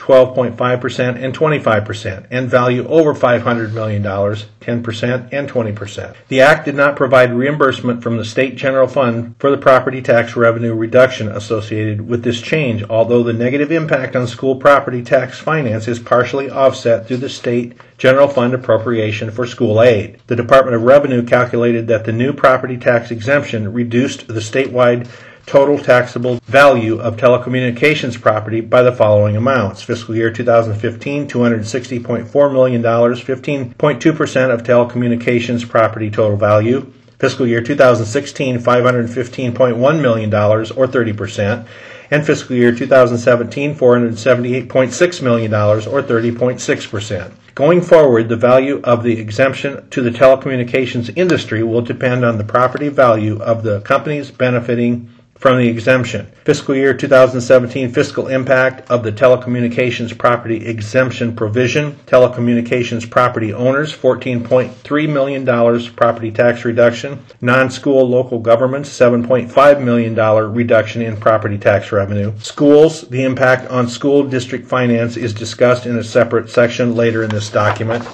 12.5% 0.03 1.23
and 1.23 1.33
25%, 1.33 2.27
and 2.29 2.49
value 2.49 2.85
over 2.89 3.13
$500 3.13 3.71
million, 3.71 4.03
10% 4.03 5.29
and 5.31 5.49
20%. 5.49 6.15
The 6.27 6.41
Act 6.41 6.65
did 6.65 6.75
not 6.75 6.97
provide 6.97 7.33
reimbursement 7.33 8.03
from 8.03 8.17
the 8.17 8.25
State 8.25 8.57
General 8.57 8.87
Fund 8.87 9.35
for 9.39 9.49
the 9.49 9.57
property 9.57 10.01
tax 10.01 10.35
revenue 10.35 10.73
reduction 10.73 11.29
associated 11.29 12.05
with 12.05 12.21
this 12.21 12.41
change, 12.41 12.83
although 12.89 13.23
the 13.23 13.31
negative 13.31 13.71
impact 13.71 14.17
on 14.17 14.27
school 14.27 14.57
property 14.57 15.01
tax 15.01 15.39
finance 15.39 15.87
is 15.87 15.99
partially 15.99 16.49
offset 16.49 17.07
through 17.07 17.17
the 17.17 17.29
State 17.29 17.71
General 17.97 18.27
Fund 18.27 18.53
appropriation 18.53 19.31
for 19.31 19.47
school 19.47 19.81
aid. 19.81 20.19
The 20.27 20.35
Department 20.35 20.75
of 20.75 20.83
Revenue 20.83 21.25
calculated 21.25 21.87
that 21.87 22.03
the 22.03 22.11
new 22.11 22.33
property 22.33 22.75
tax 22.75 23.09
exemption 23.09 23.71
reduced 23.71 24.27
the 24.27 24.41
statewide 24.41 25.07
total 25.45 25.77
taxable 25.77 26.39
value 26.45 26.99
of 26.99 27.17
telecommunications 27.17 28.19
property 28.19 28.61
by 28.61 28.81
the 28.81 28.91
following 28.91 29.35
amounts. 29.35 29.81
Fiscal 29.81 30.15
year 30.15 30.31
2015, 30.31 31.27
$260.4 31.27 32.53
million, 32.53 32.81
15.2% 32.81 34.53
of 34.53 34.63
telecommunications 34.63 35.67
property 35.67 36.09
total 36.09 36.37
value. 36.37 36.91
Fiscal 37.19 37.47
year 37.47 37.61
2016, 37.61 38.59
$515.1 38.59 40.01
million, 40.01 40.33
or 40.33 40.63
30%. 40.63 41.67
And 42.11 42.25
fiscal 42.25 42.55
year 42.55 42.75
2017, 42.75 43.75
$478.6 43.75 45.21
million, 45.21 45.53
or 45.53 45.77
30.6%. 45.79 47.31
Going 47.55 47.81
forward, 47.81 48.29
the 48.29 48.35
value 48.35 48.81
of 48.83 49.03
the 49.03 49.19
exemption 49.19 49.87
to 49.89 50.01
the 50.01 50.09
telecommunications 50.09 51.15
industry 51.15 51.63
will 51.63 51.81
depend 51.81 52.25
on 52.25 52.37
the 52.37 52.43
property 52.43 52.89
value 52.89 53.39
of 53.41 53.63
the 53.63 53.81
companies 53.81 54.31
benefiting 54.31 55.12
from 55.35 55.57
the 55.57 55.67
exemption. 55.67 56.25
Fiscal 56.45 56.73
year 56.73 56.93
2017 56.93 57.91
fiscal 57.91 58.27
impact 58.27 58.89
of 58.89 59.03
the 59.03 59.11
telecommunications 59.11 60.17
property 60.17 60.65
exemption 60.65 61.35
provision. 61.35 61.93
Telecommunications 62.05 63.09
property 63.09 63.53
owners 63.53 63.93
$14.3 63.93 65.09
million 65.11 65.93
property 65.95 66.31
tax 66.31 66.63
reduction. 66.63 67.25
Non 67.41 67.69
school 67.69 68.07
local 68.07 68.39
governments 68.39 68.89
$7.5 68.89 69.83
million 69.83 70.15
reduction 70.53 71.01
in 71.01 71.17
property 71.17 71.57
tax 71.57 71.91
revenue. 71.91 72.31
Schools, 72.39 73.01
the 73.09 73.23
impact 73.23 73.69
on 73.69 73.89
school 73.89 74.23
district 74.23 74.67
finance 74.67 75.17
is 75.17 75.33
discussed 75.33 75.85
in 75.85 75.97
a 75.97 76.03
separate 76.03 76.49
section 76.49 76.95
later 76.95 77.23
in 77.23 77.29
this 77.29 77.49
document 77.49 78.05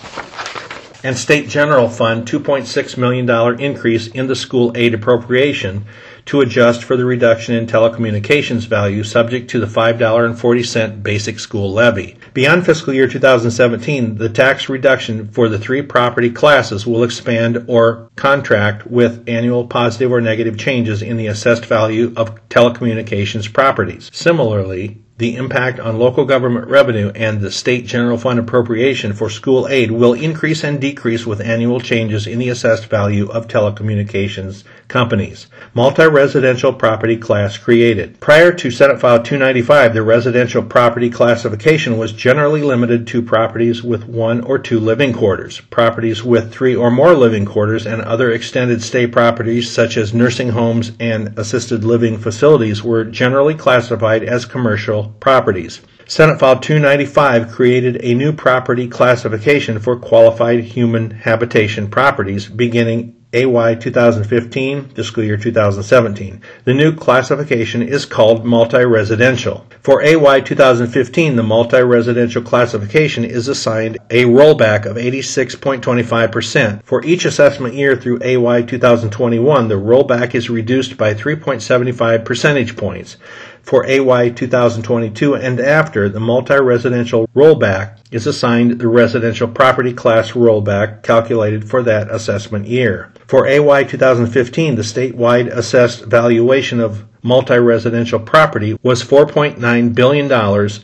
and 1.04 1.18
State 1.18 1.48
General 1.48 1.88
Fund 1.88 2.28
$2.6 2.28 2.98
million 2.98 3.60
increase 3.60 4.08
in 4.08 4.28
the 4.28 4.36
school 4.36 4.74
aid 4.76 4.94
appropriation 4.94 5.86
to 6.30 6.42
adjust 6.42 6.84
for 6.84 6.96
the 6.96 7.06
reduction 7.06 7.56
in 7.56 7.66
telecommunications 7.66 8.68
value 8.68 9.04
subject 9.04 9.50
to 9.50 9.60
the 9.60 9.66
$5.40 9.66 11.02
basic 11.02 11.40
school 11.40 11.74
levy. 11.74 12.18
Beyond 12.36 12.68
fiscal 12.68 12.94
year 12.94 13.08
2017, 13.08 14.16
the 14.16 14.30
tax 14.30 14.70
reduction 14.70 15.28
for 15.30 15.50
the 15.50 15.58
three 15.58 15.82
property 15.82 16.30
classes 16.30 16.86
will 16.86 17.04
expand 17.04 17.66
or 17.68 18.12
contract 18.16 18.86
with 18.86 19.28
annual 19.28 19.66
positive 19.66 20.12
or 20.12 20.22
negative 20.22 20.56
changes 20.56 21.02
in 21.02 21.18
the 21.18 21.26
assessed 21.26 21.66
value 21.66 22.14
of 22.16 22.48
telecommunications 22.50 23.52
properties. 23.52 24.12
Similarly, 24.14 25.02
the 25.20 25.36
impact 25.36 25.82
on 25.82 26.00
local 26.00 26.24
government 26.24 26.66
revenue 26.70 27.12
and 27.14 27.42
the 27.42 27.52
state 27.52 27.86
general 27.86 28.18
fund 28.18 28.40
appropriation 28.40 29.12
for 29.12 29.30
school 29.30 29.68
aid 29.68 29.92
will 29.92 30.14
increase 30.14 30.64
and 30.64 30.80
decrease 30.80 31.26
with 31.26 31.42
annual 31.42 31.82
changes 31.82 32.26
in 32.26 32.40
the 32.40 32.48
assessed 32.48 32.86
value 32.86 33.30
of 33.30 33.46
telecommunications 33.46 34.64
companies. 34.88 35.48
Multi-residential 35.74 36.72
property 36.72 37.18
class 37.18 37.58
created. 37.58 38.18
Prior 38.22 38.54
to 38.54 38.72
Senate 38.72 39.02
File 39.02 39.22
295, 39.22 39.94
the 39.94 40.02
residential 40.02 40.64
property 40.64 41.10
classification 41.10 41.98
was 41.98 42.14
generally 42.14 42.62
limited 42.62 43.06
to 43.08 43.22
properties 43.22 43.84
with 43.84 44.06
one 44.06 44.40
or 44.42 44.58
two 44.58 44.80
living 44.80 45.12
quarters. 45.12 45.60
Properties 45.60 46.24
with 46.24 46.52
three 46.52 46.76
or 46.76 46.90
more 46.90 47.14
living 47.14 47.46
quarters 47.46 47.86
and 47.86 48.02
other 48.04 48.32
extended 48.32 48.82
stay 48.82 49.06
properties 49.06 49.70
such 49.70 49.98
as 49.98 50.14
nursing 50.14 50.50
homes 50.50 50.94
and 50.98 51.38
assisted 51.38 51.84
living 51.84 52.18
facilities 52.18 52.82
were 52.82 53.04
generally 53.04 53.54
classified 53.54 54.24
as 54.24 54.46
commercial 54.46 55.09
properties. 55.20 55.82
Senate 56.08 56.40
File 56.40 56.60
295 56.60 57.52
created 57.52 58.04
a 58.04 58.16
new 58.16 58.34
property 58.34 58.88
classification 58.88 59.80
for 59.80 59.96
qualified 59.96 60.64
human 60.64 61.12
habitation 61.12 61.88
properties 61.88 62.48
beginning 62.48 63.16
AY 63.32 63.76
2015, 63.76 64.90
fiscal 64.90 65.24
year 65.24 65.38
2017. 65.38 66.42
The 66.64 66.74
new 66.74 66.96
classification 66.96 67.84
is 67.84 68.08
called 68.08 68.44
multi-residential. 68.44 69.68
For 69.82 70.02
AY 70.02 70.42
2015, 70.42 71.36
the 71.36 71.44
multi-residential 71.44 72.42
classification 72.42 73.24
is 73.24 73.48
assigned 73.48 74.00
a 74.10 74.24
rollback 74.24 74.88
of 74.88 74.98
86.25%. 74.98 76.84
For 76.84 77.06
each 77.06 77.26
assessment 77.26 77.76
year 77.76 77.96
through 77.96 78.24
AY 78.24 78.64
2021, 78.64 79.68
the 79.68 79.76
rollback 79.76 80.34
is 80.34 80.50
reduced 80.50 80.98
by 80.98 81.14
3.75 81.14 82.26
percentage 82.26 82.76
points. 82.76 83.18
For 83.62 83.86
AY 83.86 84.30
2022 84.30 85.36
and 85.36 85.60
after, 85.60 86.10
the 86.10 86.20
multi-residential 86.20 87.28
rollback 87.36 87.98
is 88.12 88.26
assigned 88.26 88.80
the 88.80 88.88
residential 88.88 89.48
property 89.48 89.94
class 89.94 90.32
rollback 90.32 91.04
calculated 91.04 91.70
for 91.70 91.84
that 91.84 92.10
assessment 92.10 92.68
year. 92.68 93.12
For 93.28 93.48
AY 93.48 93.84
2015, 93.84 94.76
the 94.76 94.82
statewide 94.82 95.48
assessed 95.48 96.06
valuation 96.06 96.80
of 96.80 97.06
multi-residential 97.22 98.20
property 98.20 98.78
was 98.82 99.04
$4.9 99.04 99.94
billion 99.94 100.32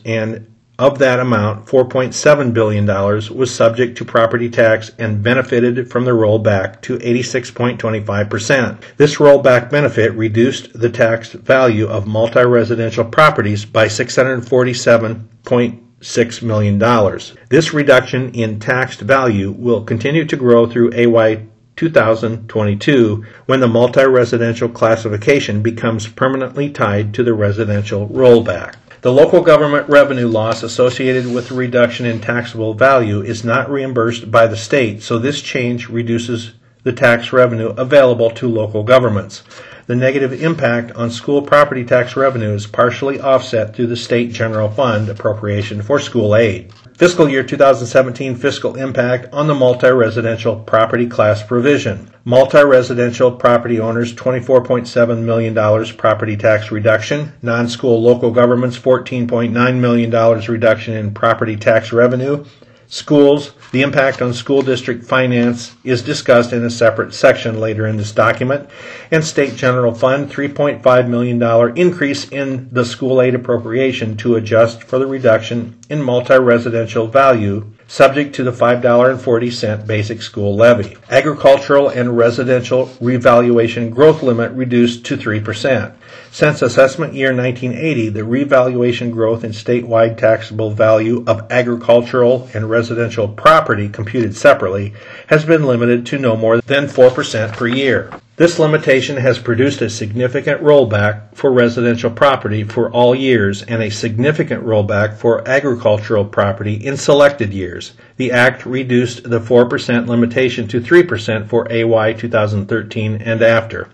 and 0.04 0.55
of 0.78 0.98
that 0.98 1.20
amount, 1.20 1.64
$4.7 1.66 2.52
billion 2.52 2.84
was 2.86 3.54
subject 3.54 3.96
to 3.96 4.04
property 4.04 4.50
tax 4.50 4.90
and 4.98 5.22
benefited 5.22 5.90
from 5.90 6.04
the 6.04 6.10
rollback 6.10 6.82
to 6.82 6.98
86.25%. 6.98 8.82
This 8.98 9.16
rollback 9.16 9.70
benefit 9.70 10.12
reduced 10.12 10.78
the 10.78 10.90
tax 10.90 11.32
value 11.32 11.86
of 11.86 12.06
multi-residential 12.06 13.06
properties 13.06 13.64
by 13.64 13.86
647.6 13.86 16.42
million 16.42 16.78
dollars. 16.78 17.32
This 17.48 17.72
reduction 17.72 18.34
in 18.34 18.60
taxed 18.60 19.00
value 19.00 19.52
will 19.52 19.82
continue 19.82 20.26
to 20.26 20.36
grow 20.36 20.66
through 20.66 20.92
AY 20.92 21.46
2022 21.76 23.24
when 23.46 23.60
the 23.60 23.68
multi-residential 23.68 24.68
classification 24.68 25.62
becomes 25.62 26.08
permanently 26.08 26.68
tied 26.70 27.14
to 27.14 27.22
the 27.22 27.34
residential 27.34 28.08
rollback. 28.08 28.74
The 29.06 29.12
local 29.12 29.40
government 29.40 29.88
revenue 29.88 30.26
loss 30.26 30.64
associated 30.64 31.32
with 31.32 31.48
the 31.48 31.54
reduction 31.54 32.06
in 32.06 32.20
taxable 32.20 32.74
value 32.74 33.20
is 33.20 33.44
not 33.44 33.70
reimbursed 33.70 34.32
by 34.32 34.48
the 34.48 34.56
state, 34.56 35.00
so 35.00 35.16
this 35.16 35.40
change 35.42 35.88
reduces 35.88 36.54
the 36.82 36.92
tax 36.92 37.32
revenue 37.32 37.68
available 37.76 38.30
to 38.30 38.48
local 38.48 38.82
governments. 38.82 39.44
The 39.86 39.94
negative 39.94 40.42
impact 40.42 40.90
on 40.96 41.12
school 41.12 41.40
property 41.40 41.84
tax 41.84 42.16
revenue 42.16 42.52
is 42.52 42.66
partially 42.66 43.20
offset 43.20 43.76
through 43.76 43.86
the 43.86 43.96
state 43.96 44.32
general 44.32 44.72
fund 44.72 45.08
appropriation 45.08 45.82
for 45.82 46.00
school 46.00 46.34
aid. 46.34 46.72
Fiscal 46.96 47.28
year 47.28 47.42
2017 47.42 48.36
fiscal 48.36 48.74
impact 48.76 49.30
on 49.30 49.46
the 49.46 49.54
multi-residential 49.54 50.56
property 50.60 51.06
class 51.06 51.42
provision. 51.42 52.10
Multi-residential 52.24 53.32
property 53.32 53.78
owners 53.78 54.14
$24.7 54.14 55.20
million 55.20 55.94
property 55.98 56.38
tax 56.38 56.70
reduction. 56.70 57.34
Non-school 57.42 58.00
local 58.00 58.30
governments 58.30 58.78
$14.9 58.78 59.78
million 59.78 60.10
reduction 60.50 60.94
in 60.94 61.12
property 61.12 61.56
tax 61.56 61.92
revenue. 61.92 62.46
Schools 62.86 63.52
The 63.72 63.82
impact 63.82 64.22
on 64.22 64.32
school 64.32 64.62
district 64.62 65.04
finance 65.04 65.74
is 65.82 66.02
discussed 66.02 66.52
in 66.52 66.64
a 66.64 66.70
separate 66.70 67.12
section 67.12 67.60
later 67.60 67.86
in 67.86 67.96
this 67.96 68.12
document. 68.12 68.68
And 69.10 69.24
State 69.24 69.56
General 69.56 69.94
Fund, 69.94 70.30
$3.5 70.30 71.08
million 71.08 71.76
increase 71.76 72.28
in 72.28 72.68
the 72.70 72.84
school 72.84 73.20
aid 73.20 73.34
appropriation 73.34 74.16
to 74.18 74.36
adjust 74.36 74.82
for 74.82 74.98
the 74.98 75.06
reduction 75.06 75.78
in 75.90 76.02
multi-residential 76.02 77.06
value 77.08 77.70
subject 77.88 78.34
to 78.34 78.42
the 78.42 78.50
$5.40 78.50 79.86
basic 79.86 80.22
school 80.22 80.56
levy. 80.56 80.96
Agricultural 81.10 81.88
and 81.88 82.16
residential 82.16 82.90
revaluation 83.00 83.90
growth 83.90 84.22
limit 84.22 84.52
reduced 84.52 85.04
to 85.06 85.16
3%. 85.16 85.94
Since 86.30 86.60
assessment 86.60 87.14
year 87.14 87.34
1980, 87.34 88.10
the 88.10 88.24
revaluation 88.24 89.10
growth 89.10 89.42
in 89.42 89.52
statewide 89.52 90.18
taxable 90.18 90.70
value 90.70 91.24
of 91.26 91.50
agricultural 91.50 92.48
and 92.52 92.68
residential 92.68 93.28
property 93.28 93.88
computed 93.88 94.36
separately 94.36 94.92
has 95.28 95.44
been 95.44 95.64
limited 95.64 96.04
to 96.06 96.18
no 96.18 96.36
more 96.36 96.60
than 96.60 96.86
4% 96.86 97.52
per 97.52 97.66
year. 97.66 98.10
This 98.36 98.58
limitation 98.58 99.16
has 99.16 99.38
produced 99.38 99.80
a 99.80 99.88
significant 99.88 100.60
rollback 100.60 101.34
for 101.34 101.50
residential 101.50 102.10
property 102.10 102.64
for 102.64 102.90
all 102.90 103.14
years 103.14 103.62
and 103.62 103.82
a 103.82 103.90
significant 103.90 104.62
rollback 104.62 105.16
for 105.16 105.48
agricultural 105.48 106.26
property 106.26 106.74
in 106.74 106.98
selected 106.98 107.54
years. 107.54 107.94
The 108.18 108.32
Act 108.32 108.66
reduced 108.66 109.22
the 109.30 109.40
4% 109.40 110.06
limitation 110.06 110.68
to 110.68 110.82
3% 110.82 111.48
for 111.48 111.66
AY 111.72 112.12
2013 112.12 113.22
and 113.22 113.40
after. 113.40 113.88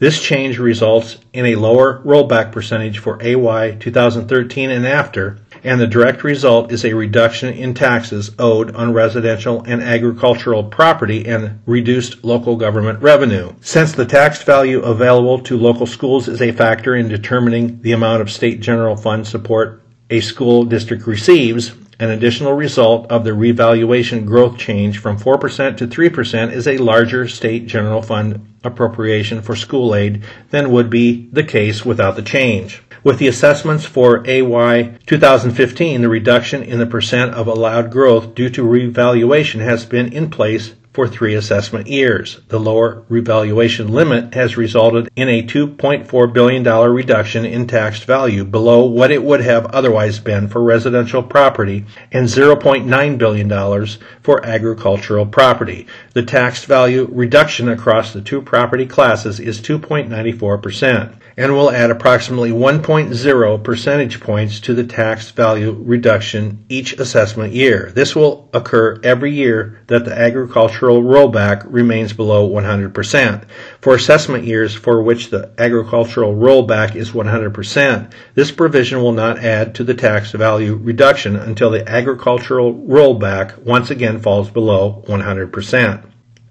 This 0.00 0.20
change 0.20 0.60
results 0.60 1.18
in 1.32 1.44
a 1.46 1.56
lower 1.56 2.00
rollback 2.04 2.52
percentage 2.52 3.00
for 3.00 3.20
AY 3.20 3.76
2013 3.80 4.70
and 4.70 4.86
after, 4.86 5.38
and 5.64 5.80
the 5.80 5.88
direct 5.88 6.22
result 6.22 6.70
is 6.70 6.84
a 6.84 6.94
reduction 6.94 7.52
in 7.52 7.74
taxes 7.74 8.30
owed 8.38 8.76
on 8.76 8.92
residential 8.92 9.64
and 9.64 9.82
agricultural 9.82 10.62
property 10.62 11.26
and 11.26 11.60
reduced 11.66 12.22
local 12.24 12.54
government 12.54 13.02
revenue. 13.02 13.52
Since 13.60 13.90
the 13.90 14.06
tax 14.06 14.40
value 14.44 14.82
available 14.82 15.40
to 15.40 15.58
local 15.58 15.86
schools 15.86 16.28
is 16.28 16.40
a 16.40 16.52
factor 16.52 16.94
in 16.94 17.08
determining 17.08 17.82
the 17.82 17.92
amount 17.92 18.22
of 18.22 18.30
state 18.30 18.60
general 18.60 18.96
fund 18.96 19.26
support 19.26 19.82
a 20.10 20.20
school 20.20 20.64
district 20.64 21.08
receives, 21.08 21.72
an 22.00 22.10
additional 22.10 22.52
result 22.52 23.10
of 23.10 23.24
the 23.24 23.34
revaluation 23.34 24.24
growth 24.24 24.56
change 24.56 24.98
from 24.98 25.18
4% 25.18 25.76
to 25.76 25.86
3% 25.86 26.52
is 26.52 26.68
a 26.68 26.78
larger 26.78 27.26
state 27.26 27.66
general 27.66 28.02
fund 28.02 28.54
appropriation 28.62 29.42
for 29.42 29.56
school 29.56 29.94
aid 29.94 30.22
than 30.50 30.70
would 30.70 30.88
be 30.88 31.28
the 31.32 31.42
case 31.42 31.84
without 31.84 32.14
the 32.14 32.22
change. 32.22 32.82
With 33.02 33.18
the 33.18 33.28
assessments 33.28 33.84
for 33.84 34.22
AY 34.26 34.98
2015, 35.06 36.02
the 36.02 36.08
reduction 36.08 36.62
in 36.62 36.78
the 36.78 36.86
percent 36.86 37.34
of 37.34 37.46
allowed 37.46 37.90
growth 37.90 38.34
due 38.34 38.50
to 38.50 38.66
revaluation 38.66 39.60
has 39.60 39.84
been 39.84 40.12
in 40.12 40.30
place 40.30 40.74
for 40.98 41.06
three 41.06 41.36
assessment 41.36 41.86
years. 41.86 42.40
The 42.48 42.58
lower 42.58 43.04
revaluation 43.08 43.86
limit 43.86 44.34
has 44.34 44.56
resulted 44.56 45.08
in 45.14 45.28
a 45.28 45.44
$2.4 45.44 46.32
billion 46.32 46.64
reduction 46.64 47.44
in 47.44 47.68
taxed 47.68 48.02
value 48.02 48.44
below 48.44 48.84
what 48.84 49.12
it 49.12 49.22
would 49.22 49.40
have 49.42 49.66
otherwise 49.66 50.18
been 50.18 50.48
for 50.48 50.60
residential 50.60 51.22
property 51.22 51.86
and 52.10 52.26
$0.9 52.26 53.16
billion 53.16 53.86
for 54.24 54.44
agricultural 54.44 55.26
property. 55.26 55.86
The 56.14 56.24
taxed 56.24 56.66
value 56.66 57.08
reduction 57.12 57.68
across 57.68 58.12
the 58.12 58.20
two 58.20 58.42
property 58.42 58.84
classes 58.84 59.38
is 59.38 59.60
2.94% 59.60 61.14
and 61.38 61.54
will 61.54 61.70
add 61.70 61.88
approximately 61.88 62.50
1.0 62.50 63.62
percentage 63.62 64.20
points 64.20 64.58
to 64.58 64.74
the 64.74 64.82
tax 64.82 65.30
value 65.30 65.70
reduction 65.70 66.64
each 66.68 66.94
assessment 66.94 67.52
year. 67.52 67.92
This 67.94 68.16
will 68.16 68.50
occur 68.52 68.98
every 69.04 69.32
year 69.32 69.80
that 69.86 70.04
the 70.04 70.18
agricultural 70.18 71.00
rollback 71.00 71.64
remains 71.64 72.12
below 72.12 72.50
100%. 72.50 73.44
For 73.80 73.94
assessment 73.94 74.44
years 74.44 74.74
for 74.74 75.00
which 75.00 75.30
the 75.30 75.52
agricultural 75.58 76.34
rollback 76.34 76.96
is 76.96 77.12
100%, 77.12 78.12
this 78.34 78.50
provision 78.50 79.00
will 79.00 79.12
not 79.12 79.38
add 79.38 79.76
to 79.76 79.84
the 79.84 79.94
tax 79.94 80.32
value 80.32 80.74
reduction 80.74 81.36
until 81.36 81.70
the 81.70 81.88
agricultural 81.88 82.74
rollback 82.74 83.56
once 83.58 83.90
again 83.90 84.18
falls 84.18 84.50
below 84.50 85.04
100%. 85.06 86.02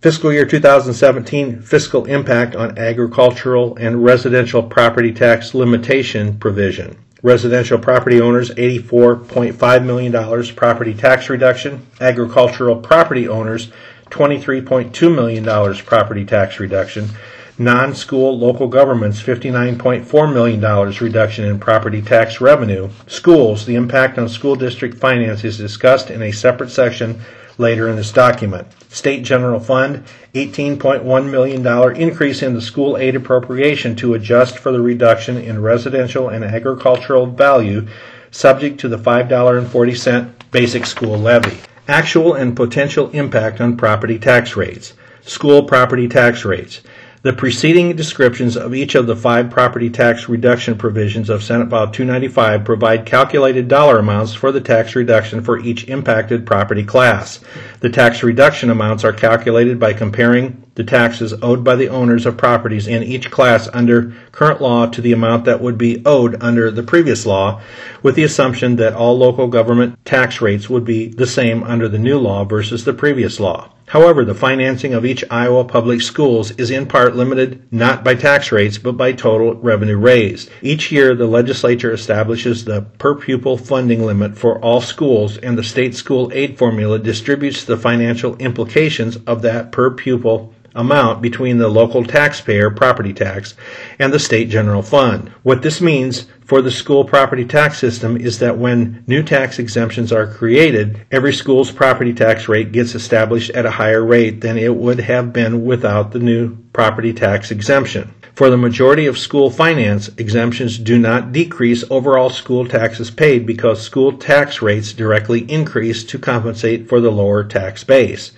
Fiscal 0.07 0.31
year 0.31 0.45
2017 0.45 1.61
fiscal 1.61 2.05
impact 2.05 2.55
on 2.55 2.77
agricultural 2.77 3.75
and 3.75 4.05
residential 4.05 4.63
property 4.63 5.11
tax 5.11 5.53
limitation 5.53 6.37
provision. 6.37 6.97
Residential 7.23 7.77
property 7.77 8.21
owners 8.21 8.49
$84.5 8.51 9.85
million 9.85 10.55
property 10.55 10.93
tax 10.93 11.29
reduction. 11.29 11.85
Agricultural 11.99 12.77
property 12.77 13.27
owners 13.27 13.69
$23.2 14.05 15.13
million 15.13 15.75
property 15.83 16.23
tax 16.23 16.57
reduction. 16.61 17.09
Non 17.57 17.93
school 17.93 18.39
local 18.39 18.69
governments 18.69 19.21
$59.4 19.21 20.33
million 20.33 20.93
reduction 21.01 21.43
in 21.43 21.59
property 21.59 22.01
tax 22.01 22.39
revenue. 22.39 22.89
Schools, 23.07 23.65
the 23.65 23.75
impact 23.75 24.17
on 24.17 24.29
school 24.29 24.55
district 24.55 24.97
finance 24.97 25.43
is 25.43 25.57
discussed 25.57 26.09
in 26.09 26.21
a 26.21 26.31
separate 26.31 26.69
section 26.69 27.19
later 27.57 27.87
in 27.87 27.95
this 27.95 28.11
document. 28.11 28.67
State 28.89 29.23
General 29.23 29.59
Fund, 29.59 30.03
$18.1 30.33 31.29
million 31.29 31.95
increase 31.95 32.41
in 32.41 32.53
the 32.53 32.61
school 32.61 32.97
aid 32.97 33.15
appropriation 33.15 33.95
to 33.97 34.13
adjust 34.13 34.57
for 34.57 34.71
the 34.71 34.81
reduction 34.81 35.37
in 35.37 35.61
residential 35.61 36.29
and 36.29 36.43
agricultural 36.43 37.25
value 37.25 37.87
subject 38.31 38.79
to 38.79 38.87
the 38.87 38.97
$5.40 38.97 40.31
basic 40.51 40.85
school 40.85 41.17
levy. 41.17 41.57
Actual 41.87 42.33
and 42.33 42.55
potential 42.55 43.09
impact 43.11 43.61
on 43.61 43.77
property 43.77 44.19
tax 44.19 44.55
rates. 44.55 44.93
School 45.21 45.63
property 45.63 46.07
tax 46.07 46.45
rates. 46.45 46.81
The 47.27 47.33
preceding 47.33 47.93
descriptions 47.93 48.55
of 48.55 48.73
each 48.73 48.95
of 48.95 49.05
the 49.05 49.13
five 49.13 49.49
property 49.49 49.89
tax 49.89 50.29
reduction 50.29 50.77
provisions 50.77 51.29
of 51.29 51.43
Senate 51.43 51.69
File 51.69 51.91
295 51.91 52.63
provide 52.63 53.05
calculated 53.05 53.67
dollar 53.67 53.99
amounts 53.99 54.33
for 54.33 54.53
the 54.53 54.61
tax 54.61 54.95
reduction 54.95 55.41
for 55.41 55.59
each 55.59 55.89
impacted 55.89 56.45
property 56.45 56.85
class. 56.85 57.41
The 57.81 57.89
tax 57.89 58.23
reduction 58.23 58.69
amounts 58.69 59.03
are 59.03 59.11
calculated 59.11 59.77
by 59.77 59.91
comparing 59.91 60.63
the 60.75 60.85
taxes 60.85 61.33
owed 61.41 61.65
by 61.65 61.75
the 61.75 61.89
owners 61.89 62.25
of 62.25 62.37
properties 62.37 62.87
in 62.87 63.03
each 63.03 63.29
class 63.29 63.67
under 63.73 64.13
current 64.31 64.61
law 64.61 64.85
to 64.85 65.01
the 65.01 65.11
amount 65.11 65.43
that 65.43 65.59
would 65.59 65.77
be 65.77 66.01
owed 66.05 66.41
under 66.41 66.71
the 66.71 66.81
previous 66.81 67.25
law, 67.25 67.59
with 68.01 68.15
the 68.15 68.23
assumption 68.23 68.77
that 68.77 68.93
all 68.93 69.17
local 69.17 69.49
government 69.49 69.99
tax 70.05 70.39
rates 70.39 70.69
would 70.69 70.85
be 70.85 71.09
the 71.09 71.27
same 71.27 71.61
under 71.63 71.89
the 71.89 71.99
new 71.99 72.17
law 72.17 72.45
versus 72.45 72.85
the 72.85 72.93
previous 72.93 73.37
law. 73.37 73.69
However, 73.91 74.25
the 74.25 74.35
financing 74.35 74.93
of 74.93 75.05
each 75.05 75.23
Iowa 75.31 75.63
public 75.63 76.01
schools 76.01 76.51
is 76.51 76.69
in 76.69 76.87
part 76.87 77.15
limited 77.15 77.65
not 77.71 78.03
by 78.03 78.15
tax 78.15 78.51
rates 78.51 78.77
but 78.77 78.97
by 78.97 79.13
total 79.13 79.55
revenue 79.55 79.95
raised. 79.95 80.49
Each 80.61 80.91
year, 80.91 81.15
the 81.15 81.25
legislature 81.25 81.93
establishes 81.93 82.65
the 82.65 82.81
per 82.81 83.15
pupil 83.15 83.57
funding 83.57 84.05
limit 84.05 84.37
for 84.37 84.59
all 84.59 84.81
schools, 84.81 85.37
and 85.37 85.57
the 85.57 85.63
state 85.63 85.95
school 85.95 86.29
aid 86.33 86.57
formula 86.57 86.99
distributes 86.99 87.63
the 87.63 87.77
financial 87.77 88.35
implications 88.37 89.19
of 89.25 89.41
that 89.43 89.71
per 89.71 89.91
pupil 89.91 90.53
amount 90.77 91.21
between 91.21 91.57
the 91.57 91.67
local 91.67 92.05
taxpayer 92.05 92.69
property 92.69 93.11
tax 93.11 93.55
and 93.99 94.13
the 94.13 94.19
state 94.19 94.49
general 94.49 94.81
fund. 94.81 95.29
What 95.43 95.63
this 95.63 95.81
means 95.81 96.27
for 96.45 96.61
the 96.61 96.71
school 96.71 97.03
property 97.03 97.43
tax 97.43 97.77
system 97.77 98.15
is 98.15 98.39
that 98.39 98.57
when 98.57 99.03
new 99.07 99.21
tax 99.21 99.59
exemptions 99.59 100.13
are 100.13 100.25
created, 100.25 101.05
every 101.11 101.33
school's 101.33 101.71
property 101.71 102.13
tax 102.13 102.47
rate 102.47 102.71
gets 102.71 102.95
established 102.95 103.49
at 103.49 103.65
a 103.65 103.71
higher 103.71 104.05
rate 104.05 104.39
than 104.39 104.57
it 104.57 104.73
would 104.73 105.01
have 105.01 105.33
been 105.33 105.65
without 105.65 106.11
the 106.11 106.19
new 106.19 106.55
property 106.71 107.11
tax 107.11 107.51
exemption. 107.51 108.13
For 108.37 108.51
the 108.51 108.55
majority 108.55 109.07
of 109.07 109.17
school 109.17 109.49
finance, 109.49 110.09
exemptions 110.19 110.77
do 110.77 110.99
not 110.99 111.31
decrease 111.31 111.83
overall 111.89 112.29
school 112.29 112.67
taxes 112.67 113.09
paid 113.09 113.47
because 113.47 113.81
school 113.81 114.15
tax 114.15 114.61
rates 114.61 114.93
directly 114.93 115.39
increase 115.51 116.03
to 116.03 116.19
compensate 116.19 116.87
for 116.87 117.01
the 117.01 117.11
lower 117.11 117.43
tax 117.43 117.83
base. 117.83 118.33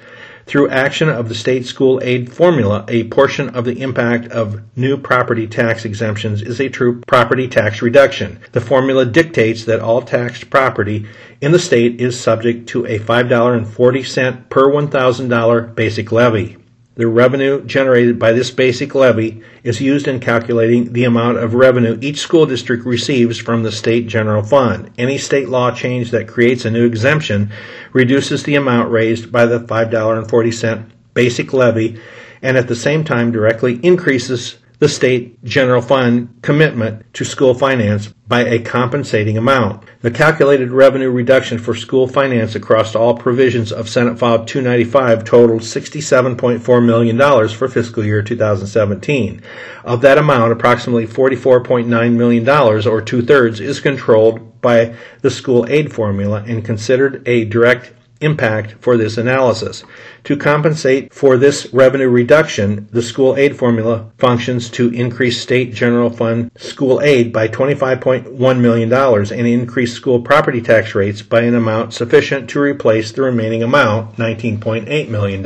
Through 0.49 0.69
action 0.69 1.09
of 1.09 1.29
the 1.29 1.35
state 1.35 1.67
school 1.67 1.99
aid 2.01 2.33
formula, 2.33 2.83
a 2.87 3.03
portion 3.03 3.49
of 3.49 3.65
the 3.65 3.83
impact 3.83 4.31
of 4.31 4.63
new 4.75 4.97
property 4.97 5.45
tax 5.45 5.85
exemptions 5.85 6.41
is 6.41 6.59
a 6.59 6.69
true 6.69 7.01
property 7.01 7.47
tax 7.47 7.83
reduction. 7.83 8.39
The 8.53 8.59
formula 8.59 9.05
dictates 9.05 9.65
that 9.65 9.79
all 9.79 10.01
taxed 10.01 10.49
property 10.49 11.05
in 11.39 11.51
the 11.51 11.59
state 11.59 12.01
is 12.01 12.19
subject 12.19 12.67
to 12.69 12.83
a 12.87 12.97
$5.40 12.97 14.49
per 14.49 14.71
$1,000 14.71 15.75
basic 15.75 16.11
levy. 16.11 16.57
The 16.99 17.07
revenue 17.07 17.63
generated 17.63 18.19
by 18.19 18.33
this 18.33 18.51
basic 18.51 18.93
levy 18.93 19.41
is 19.63 19.79
used 19.79 20.05
in 20.05 20.19
calculating 20.19 20.91
the 20.91 21.05
amount 21.05 21.37
of 21.37 21.53
revenue 21.53 21.97
each 22.01 22.19
school 22.19 22.45
district 22.45 22.85
receives 22.85 23.37
from 23.37 23.63
the 23.63 23.71
state 23.71 24.05
general 24.07 24.43
fund. 24.43 24.91
Any 24.97 25.17
state 25.17 25.47
law 25.47 25.71
change 25.71 26.11
that 26.11 26.27
creates 26.27 26.65
a 26.65 26.69
new 26.69 26.85
exemption 26.85 27.53
reduces 27.93 28.43
the 28.43 28.55
amount 28.55 28.91
raised 28.91 29.31
by 29.31 29.45
the 29.45 29.61
$5.40 29.61 30.85
basic 31.13 31.53
levy 31.53 32.01
and 32.41 32.57
at 32.57 32.67
the 32.67 32.75
same 32.75 33.05
time 33.05 33.31
directly 33.31 33.79
increases 33.81 34.57
the 34.79 34.89
state 34.89 35.43
general 35.43 35.81
fund 35.81 36.39
commitment 36.41 37.05
to 37.13 37.25
school 37.25 37.53
finance 37.53 38.07
by 38.27 38.41
a 38.41 38.59
compensating 38.59 39.37
amount. 39.37 39.83
The 40.01 40.11
calculated 40.11 40.71
revenue 40.71 41.09
reduction 41.09 41.57
for 41.57 41.75
school 41.75 42.07
finance 42.07 42.55
across 42.55 42.95
all 42.95 43.17
provisions 43.17 43.73
of 43.73 43.89
Senate 43.89 44.17
File 44.17 44.45
295 44.45 45.25
totaled 45.25 45.61
$67.4 45.61 46.85
million 46.85 47.49
for 47.49 47.67
fiscal 47.67 48.05
year 48.05 48.21
2017. 48.21 49.41
Of 49.83 50.01
that 50.01 50.17
amount, 50.17 50.53
approximately 50.53 51.07
$44.9 51.07 52.15
million, 52.15 52.49
or 52.49 53.01
two 53.01 53.21
thirds, 53.21 53.59
is 53.59 53.81
controlled 53.81 54.61
by 54.61 54.95
the 55.21 55.31
school 55.31 55.65
aid 55.69 55.91
formula 55.91 56.43
and 56.47 56.63
considered 56.63 57.27
a 57.27 57.45
direct 57.45 57.93
impact 58.21 58.75
for 58.79 58.97
this 58.97 59.17
analysis. 59.17 59.83
To 60.25 60.35
compensate 60.35 61.13
for 61.13 61.37
this 61.37 61.73
revenue 61.73 62.09
reduction, 62.09 62.87
the 62.91 63.01
school 63.01 63.35
aid 63.37 63.57
formula 63.57 64.11
functions 64.17 64.69
to 64.71 64.89
increase 64.89 65.41
state 65.41 65.73
general 65.73 66.09
fund 66.09 66.51
school 66.57 67.01
aid 67.01 67.31
by 67.31 67.47
$25.1 67.47 68.59
million 68.59 68.91
and 68.93 69.47
increase 69.47 69.93
school 69.93 70.21
property 70.21 70.61
tax 70.61 70.93
rates 70.95 71.21
by 71.21 71.41
an 71.41 71.55
amount 71.55 71.93
sufficient 71.93 72.49
to 72.49 72.59
replace 72.59 73.11
the 73.11 73.21
remaining 73.21 73.63
amount, 73.63 74.17
$19.8 74.17 75.09
million. 75.09 75.41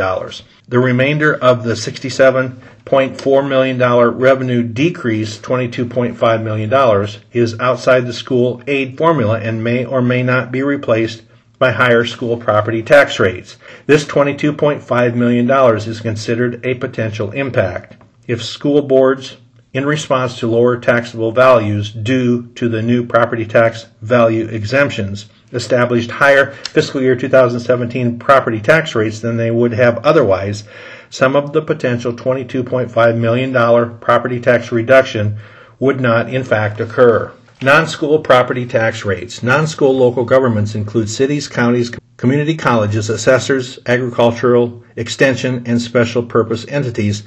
The 0.67 0.79
remainder 0.79 1.35
of 1.35 1.63
the 1.63 1.73
$67.4 1.73 3.49
million 3.49 3.77
revenue 4.17 4.63
decrease, 4.63 5.37
$22.5 5.37 6.43
million, 6.43 7.07
is 7.33 7.59
outside 7.59 8.07
the 8.07 8.13
school 8.13 8.61
aid 8.65 8.97
formula 8.97 9.39
and 9.39 9.63
may 9.63 9.85
or 9.85 10.01
may 10.01 10.23
not 10.23 10.51
be 10.51 10.63
replaced 10.63 11.23
by 11.63 11.71
higher 11.71 12.03
school 12.03 12.35
property 12.35 12.83
tax 12.83 13.21
rates. 13.21 13.55
This 13.85 14.03
$22.5 14.03 15.15
million 15.15 15.49
is 15.77 16.01
considered 16.01 16.65
a 16.65 16.73
potential 16.73 17.31
impact. 17.31 17.95
If 18.27 18.43
school 18.43 18.81
boards, 18.81 19.37
in 19.71 19.85
response 19.85 20.39
to 20.39 20.51
lower 20.51 20.75
taxable 20.75 21.31
values 21.31 21.89
due 21.89 22.47
to 22.55 22.67
the 22.67 22.81
new 22.81 23.05
property 23.05 23.45
tax 23.45 23.85
value 24.01 24.45
exemptions, 24.49 25.27
established 25.53 26.11
higher 26.11 26.51
fiscal 26.51 27.01
year 27.01 27.15
2017 27.15 28.19
property 28.19 28.59
tax 28.59 28.93
rates 28.93 29.21
than 29.21 29.37
they 29.37 29.49
would 29.49 29.71
have 29.71 29.99
otherwise, 29.99 30.65
some 31.09 31.33
of 31.33 31.53
the 31.53 31.61
potential 31.61 32.11
$22.5 32.11 33.17
million 33.17 33.99
property 33.99 34.41
tax 34.41 34.69
reduction 34.73 35.37
would 35.79 36.01
not 36.01 36.27
in 36.27 36.43
fact 36.43 36.81
occur. 36.81 37.31
Non-school 37.63 38.19
property 38.19 38.65
tax 38.65 39.05
rates. 39.05 39.41
Non-school 39.41 39.97
local 39.97 40.25
governments 40.25 40.75
include 40.75 41.09
cities, 41.09 41.47
counties, 41.47 41.93
community 42.17 42.57
colleges, 42.57 43.09
assessors, 43.09 43.79
agricultural, 43.85 44.83
extension, 44.97 45.63
and 45.65 45.81
special 45.81 46.23
purpose 46.23 46.65
entities 46.67 47.23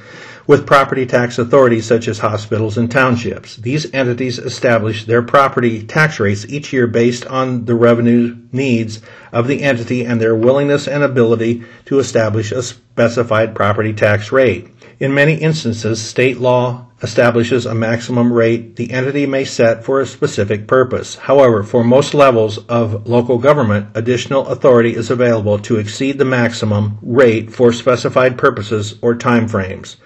with 0.46 0.66
property 0.66 1.06
tax 1.06 1.38
authorities 1.38 1.86
such 1.86 2.06
as 2.06 2.18
hospitals 2.18 2.76
and 2.76 2.90
townships. 2.90 3.56
These 3.56 3.90
entities 3.94 4.38
establish 4.38 5.06
their 5.06 5.22
property 5.22 5.82
tax 5.82 6.20
rates 6.20 6.44
each 6.44 6.70
year 6.70 6.86
based 6.86 7.24
on 7.24 7.64
the 7.64 7.74
revenue 7.74 8.36
needs 8.52 9.00
of 9.32 9.46
the 9.48 9.62
entity 9.62 10.04
and 10.04 10.20
their 10.20 10.36
willingness 10.36 10.86
and 10.86 11.02
ability 11.02 11.64
to 11.86 11.98
establish 11.98 12.52
a 12.52 12.62
specified 12.62 13.54
property 13.54 13.94
tax 13.94 14.30
rate. 14.30 14.68
In 14.98 15.12
many 15.12 15.34
instances, 15.34 16.00
state 16.00 16.40
law 16.40 16.86
establishes 17.02 17.66
a 17.66 17.74
maximum 17.74 18.32
rate 18.32 18.76
the 18.76 18.92
entity 18.92 19.26
may 19.26 19.44
set 19.44 19.84
for 19.84 20.00
a 20.00 20.06
specific 20.06 20.66
purpose. 20.66 21.16
However, 21.16 21.62
for 21.62 21.84
most 21.84 22.14
levels 22.14 22.56
of 22.66 23.06
local 23.06 23.36
government, 23.36 23.88
additional 23.94 24.46
authority 24.48 24.96
is 24.96 25.10
available 25.10 25.58
to 25.58 25.76
exceed 25.76 26.16
the 26.16 26.24
maximum 26.24 26.96
rate 27.02 27.52
for 27.52 27.74
specified 27.74 28.38
purposes 28.38 28.94
or 29.02 29.14
timeframes. 29.14 29.96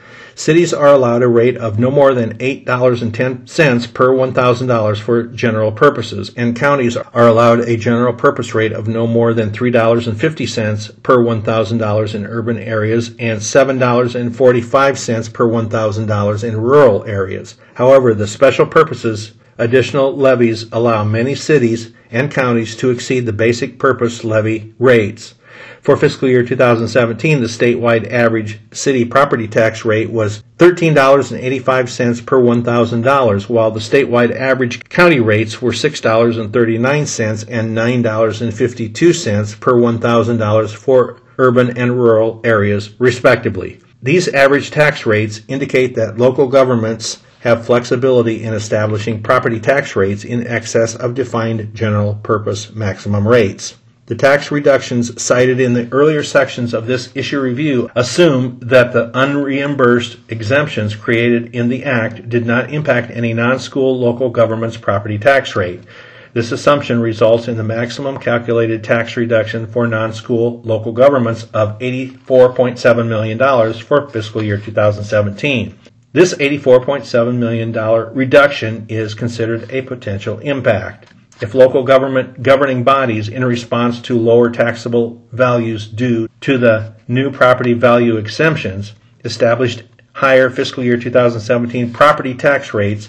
Cities 0.40 0.72
are 0.72 0.88
allowed 0.88 1.22
a 1.22 1.28
rate 1.28 1.58
of 1.58 1.78
no 1.78 1.90
more 1.90 2.14
than 2.14 2.38
$8.10 2.38 3.92
per 3.92 4.08
$1,000 4.08 4.98
for 4.98 5.24
general 5.24 5.70
purposes, 5.70 6.32
and 6.34 6.56
counties 6.56 6.96
are 6.96 7.28
allowed 7.28 7.60
a 7.60 7.76
general 7.76 8.14
purpose 8.14 8.54
rate 8.54 8.72
of 8.72 8.88
no 8.88 9.06
more 9.06 9.34
than 9.34 9.50
$3.50 9.50 11.02
per 11.02 11.18
$1,000 11.18 12.14
in 12.14 12.24
urban 12.24 12.56
areas 12.56 13.08
and 13.18 13.38
$7.45 13.38 15.32
per 15.34 15.46
$1,000 15.46 16.44
in 16.44 16.56
rural 16.56 17.04
areas. 17.04 17.56
However, 17.74 18.14
the 18.14 18.26
special 18.26 18.64
purposes 18.64 19.32
additional 19.58 20.16
levies 20.16 20.64
allow 20.72 21.04
many 21.04 21.34
cities 21.34 21.92
and 22.10 22.30
counties 22.30 22.74
to 22.76 22.88
exceed 22.88 23.26
the 23.26 23.32
basic 23.34 23.78
purpose 23.78 24.24
levy 24.24 24.72
rates. 24.78 25.34
For 25.82 25.96
fiscal 25.96 26.28
year 26.28 26.44
2017, 26.44 27.40
the 27.40 27.46
statewide 27.46 28.10
average 28.10 28.60
city 28.72 29.04
property 29.04 29.48
tax 29.48 29.84
rate 29.84 30.10
was 30.10 30.42
$13.85 30.58 32.26
per 32.26 32.38
$1,000, 32.38 33.48
while 33.48 33.70
the 33.70 33.80
statewide 33.80 34.36
average 34.36 34.84
county 34.88 35.20
rates 35.20 35.62
were 35.62 35.72
$6.39 35.72 37.44
and 37.48 37.76
$9.52 37.76 39.60
per 39.60 39.74
$1,000 39.74 40.74
for 40.74 41.20
urban 41.38 41.78
and 41.78 41.96
rural 41.98 42.40
areas, 42.44 42.90
respectively. 43.00 43.80
These 44.02 44.28
average 44.28 44.70
tax 44.70 45.06
rates 45.06 45.40
indicate 45.48 45.94
that 45.94 46.18
local 46.18 46.48
governments 46.48 47.22
have 47.40 47.64
flexibility 47.64 48.44
in 48.44 48.52
establishing 48.52 49.22
property 49.22 49.58
tax 49.58 49.96
rates 49.96 50.24
in 50.24 50.46
excess 50.46 50.94
of 50.94 51.14
defined 51.14 51.74
general 51.74 52.14
purpose 52.16 52.70
maximum 52.74 53.26
rates. 53.26 53.76
The 54.10 54.16
tax 54.16 54.50
reductions 54.50 55.22
cited 55.22 55.60
in 55.60 55.74
the 55.74 55.86
earlier 55.92 56.24
sections 56.24 56.74
of 56.74 56.88
this 56.88 57.10
issue 57.14 57.40
review 57.40 57.88
assume 57.94 58.58
that 58.60 58.92
the 58.92 59.08
unreimbursed 59.14 60.16
exemptions 60.28 60.96
created 60.96 61.54
in 61.54 61.68
the 61.68 61.84
Act 61.84 62.28
did 62.28 62.44
not 62.44 62.74
impact 62.74 63.12
any 63.12 63.32
non 63.32 63.60
school 63.60 63.96
local 63.96 64.28
government's 64.28 64.76
property 64.76 65.16
tax 65.16 65.54
rate. 65.54 65.84
This 66.32 66.50
assumption 66.50 66.98
results 66.98 67.46
in 67.46 67.56
the 67.56 67.62
maximum 67.62 68.18
calculated 68.18 68.82
tax 68.82 69.16
reduction 69.16 69.68
for 69.68 69.86
non 69.86 70.12
school 70.12 70.60
local 70.64 70.90
governments 70.90 71.44
of 71.54 71.78
$84.7 71.78 73.06
million 73.06 73.38
for 73.74 74.10
fiscal 74.10 74.42
year 74.42 74.58
2017. 74.58 75.78
This 76.12 76.34
$84.7 76.34 77.36
million 77.36 77.72
reduction 78.12 78.86
is 78.88 79.14
considered 79.14 79.70
a 79.70 79.82
potential 79.82 80.40
impact 80.40 81.12
if 81.40 81.54
local 81.54 81.82
government 81.82 82.42
governing 82.42 82.84
bodies, 82.84 83.28
in 83.28 83.44
response 83.44 84.00
to 84.02 84.18
lower 84.18 84.50
taxable 84.50 85.26
values 85.32 85.86
due 85.86 86.28
to 86.42 86.58
the 86.58 86.94
new 87.08 87.30
property 87.30 87.72
value 87.72 88.16
exemptions, 88.16 88.92
established 89.24 89.82
higher 90.12 90.50
fiscal 90.50 90.84
year 90.84 90.98
2017 90.98 91.92
property 91.92 92.34
tax 92.34 92.74
rates 92.74 93.08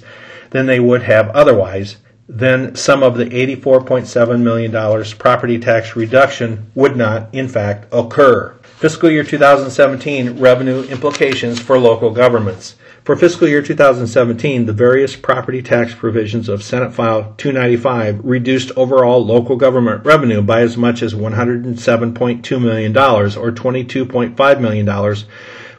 than 0.51 0.65
they 0.65 0.79
would 0.79 1.03
have 1.03 1.29
otherwise, 1.29 1.97
then 2.27 2.73
some 2.75 3.03
of 3.03 3.17
the 3.17 3.25
$84.7 3.25 4.41
million 4.41 5.05
property 5.17 5.59
tax 5.59 5.95
reduction 5.95 6.71
would 6.75 6.95
not, 6.95 7.33
in 7.33 7.49
fact, 7.49 7.87
occur. 7.91 8.53
Fiscal 8.63 9.11
year 9.11 9.23
2017 9.23 10.39
revenue 10.39 10.83
implications 10.83 11.59
for 11.59 11.77
local 11.77 12.11
governments. 12.11 12.75
For 13.03 13.15
fiscal 13.15 13.47
year 13.47 13.63
2017, 13.63 14.67
the 14.67 14.73
various 14.73 15.15
property 15.15 15.63
tax 15.63 15.95
provisions 15.95 16.47
of 16.47 16.61
Senate 16.61 16.93
File 16.93 17.33
295 17.37 18.23
reduced 18.23 18.71
overall 18.77 19.25
local 19.25 19.55
government 19.55 20.05
revenue 20.05 20.43
by 20.43 20.61
as 20.61 20.77
much 20.77 21.01
as 21.01 21.15
$107.2 21.15 22.61
million, 22.61 22.95
or 22.95 23.51
$22.5 23.51 24.61
million 24.61 25.15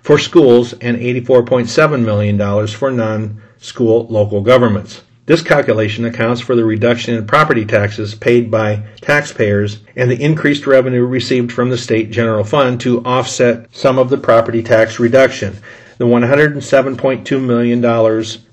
for 0.00 0.18
schools, 0.18 0.72
and 0.72 0.96
$84.7 0.96 2.04
million 2.04 2.66
for 2.66 2.90
non 2.90 3.40
school 3.58 4.08
local 4.08 4.40
governments. 4.40 5.02
This 5.26 5.42
calculation 5.42 6.04
accounts 6.04 6.40
for 6.40 6.56
the 6.56 6.64
reduction 6.64 7.14
in 7.14 7.28
property 7.28 7.64
taxes 7.64 8.16
paid 8.16 8.50
by 8.50 8.82
taxpayers 9.00 9.78
and 9.94 10.10
the 10.10 10.20
increased 10.20 10.66
revenue 10.66 11.04
received 11.04 11.52
from 11.52 11.70
the 11.70 11.78
state 11.78 12.10
general 12.10 12.42
fund 12.42 12.80
to 12.80 13.04
offset 13.04 13.68
some 13.72 14.00
of 14.00 14.10
the 14.10 14.18
property 14.18 14.64
tax 14.64 14.98
reduction. 14.98 15.58
The 16.02 16.08
$107.2 16.08 17.40
million 17.40 17.80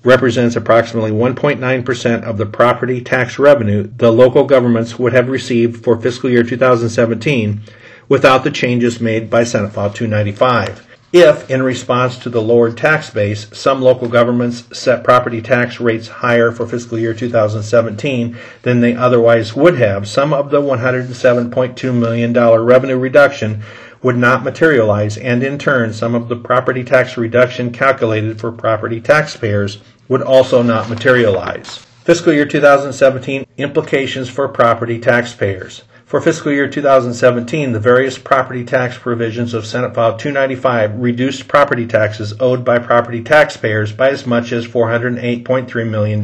represents 0.04 0.56
approximately 0.56 1.10
1.9% 1.10 2.24
of 2.24 2.38
the 2.38 2.46
property 2.46 3.02
tax 3.02 3.40
revenue 3.40 3.90
the 3.98 4.12
local 4.12 4.44
governments 4.44 5.00
would 5.00 5.14
have 5.14 5.30
received 5.30 5.84
for 5.84 6.00
fiscal 6.00 6.30
year 6.30 6.44
2017 6.44 7.62
without 8.08 8.44
the 8.44 8.52
changes 8.52 9.02
made 9.02 9.32
by 9.32 9.46
Senate 9.46 9.72
File 9.72 9.92
295. 9.92 10.86
If, 11.12 11.50
in 11.50 11.64
response 11.64 12.20
to 12.20 12.30
the 12.30 12.40
lowered 12.40 12.78
tax 12.78 13.10
base, 13.10 13.48
some 13.52 13.82
local 13.82 14.10
governments 14.10 14.66
set 14.78 15.04
property 15.04 15.42
tax 15.42 15.80
rates 15.80 16.08
higher 16.08 16.52
for 16.52 16.68
fiscal 16.68 17.00
year 17.00 17.16
2017 17.16 18.38
than 18.62 18.82
they 18.82 18.94
otherwise 18.94 19.56
would 19.56 19.80
have, 19.80 20.08
some 20.08 20.34
of 20.36 20.52
the 20.52 20.62
$107.2 20.62 21.98
million 21.98 22.32
revenue 22.32 22.98
reduction 23.00 23.64
would 24.02 24.18
not 24.18 24.44
materialize, 24.44 25.18
and 25.18 25.44
in 25.44 25.58
turn, 25.58 25.94
some 25.94 26.16
of 26.16 26.30
the 26.30 26.36
property 26.36 26.84
tax 26.84 27.18
reduction 27.18 27.72
calculated 27.72 28.40
for 28.40 28.52
property 28.52 29.02
taxpayers 29.02 29.80
would 30.08 30.22
also 30.22 30.62
not 30.62 30.90
materialize. 30.90 31.86
Fiscal 32.04 32.34
year 32.34 32.46
2017 32.46 33.46
implications 33.58 34.30
for 34.30 34.48
property 34.48 35.00
taxpayers. 35.00 35.84
For 36.06 36.20
fiscal 36.20 36.52
year 36.52 36.68
2017, 36.68 37.72
the 37.72 37.80
various 37.80 38.18
property 38.18 38.64
tax 38.64 38.98
provisions 38.98 39.54
of 39.54 39.68
Senate 39.68 39.94
File 39.94 40.18
295 40.18 41.00
reduced 41.00 41.48
property 41.48 41.86
taxes 41.86 42.34
owed 42.40 42.66
by 42.66 42.80
property 42.80 43.22
taxpayers 43.22 43.92
by 43.92 44.10
as 44.10 44.26
much 44.26 44.52
as 44.52 44.66
$408.3 44.66 45.88
million. 45.88 46.24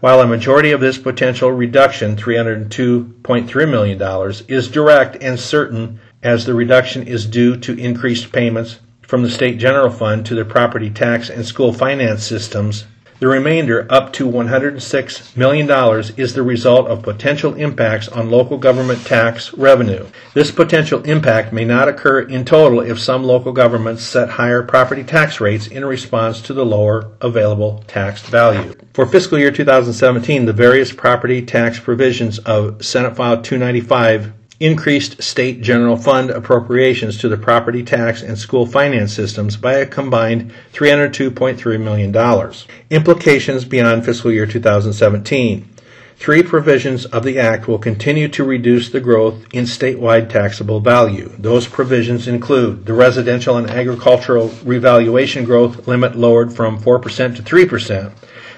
While 0.00 0.20
a 0.20 0.26
majority 0.26 0.72
of 0.72 0.80
this 0.80 0.98
potential 0.98 1.52
reduction, 1.52 2.16
$302.3 2.16 3.70
million, 3.70 4.32
is 4.48 4.68
direct 4.68 5.22
and 5.22 5.38
certain 5.38 6.00
as 6.24 6.44
the 6.44 6.54
reduction 6.54 7.06
is 7.06 7.26
due 7.26 7.56
to 7.58 7.78
increased 7.78 8.32
payments 8.32 8.80
from 9.02 9.22
the 9.22 9.30
state 9.30 9.58
general 9.58 9.90
fund 9.90 10.26
to 10.26 10.34
the 10.34 10.44
property 10.44 10.90
tax 10.90 11.30
and 11.30 11.46
school 11.46 11.72
finance 11.72 12.24
systems 12.24 12.86
the 13.20 13.28
remainder, 13.28 13.86
up 13.90 14.12
to 14.14 14.28
$106 14.28 15.36
million, 15.36 15.70
is 16.16 16.34
the 16.34 16.42
result 16.42 16.88
of 16.88 17.02
potential 17.02 17.54
impacts 17.54 18.06
on 18.08 18.28
local 18.28 18.58
government 18.58 19.06
tax 19.06 19.54
revenue. 19.54 20.06
This 20.34 20.50
potential 20.50 21.00
impact 21.04 21.52
may 21.52 21.64
not 21.64 21.88
occur 21.88 22.20
in 22.20 22.44
total 22.44 22.80
if 22.80 22.98
some 22.98 23.22
local 23.22 23.52
governments 23.52 24.02
set 24.02 24.28
higher 24.28 24.62
property 24.62 25.04
tax 25.04 25.40
rates 25.40 25.68
in 25.68 25.84
response 25.84 26.42
to 26.42 26.52
the 26.52 26.66
lower 26.66 27.12
available 27.20 27.84
tax 27.86 28.20
value. 28.22 28.74
For 28.92 29.06
fiscal 29.06 29.38
year 29.38 29.52
2017, 29.52 30.44
the 30.44 30.52
various 30.52 30.92
property 30.92 31.40
tax 31.40 31.78
provisions 31.78 32.40
of 32.40 32.84
Senate 32.84 33.16
File 33.16 33.40
295 33.40 34.32
increased 34.60 35.22
state 35.22 35.60
general 35.60 35.96
fund 35.96 36.30
appropriations 36.30 37.18
to 37.18 37.28
the 37.28 37.36
property 37.36 37.82
tax 37.82 38.22
and 38.22 38.38
school 38.38 38.66
finance 38.66 39.12
systems 39.12 39.56
by 39.56 39.74
a 39.74 39.86
combined 39.86 40.52
$302.3 40.72 41.80
million. 41.80 42.52
Implications 42.90 43.64
beyond 43.64 44.04
fiscal 44.04 44.30
year 44.30 44.46
2017. 44.46 45.68
Three 46.16 46.44
provisions 46.44 47.06
of 47.06 47.24
the 47.24 47.40
Act 47.40 47.66
will 47.66 47.78
continue 47.78 48.28
to 48.28 48.44
reduce 48.44 48.88
the 48.88 49.00
growth 49.00 49.44
in 49.52 49.64
statewide 49.64 50.28
taxable 50.28 50.78
value. 50.78 51.30
Those 51.38 51.66
provisions 51.66 52.28
include 52.28 52.86
the 52.86 52.94
residential 52.94 53.56
and 53.56 53.68
agricultural 53.68 54.52
revaluation 54.64 55.44
growth 55.44 55.88
limit 55.88 56.14
lowered 56.14 56.52
from 56.52 56.80
4% 56.80 57.36
to 57.36 57.42
3%. 57.42 58.12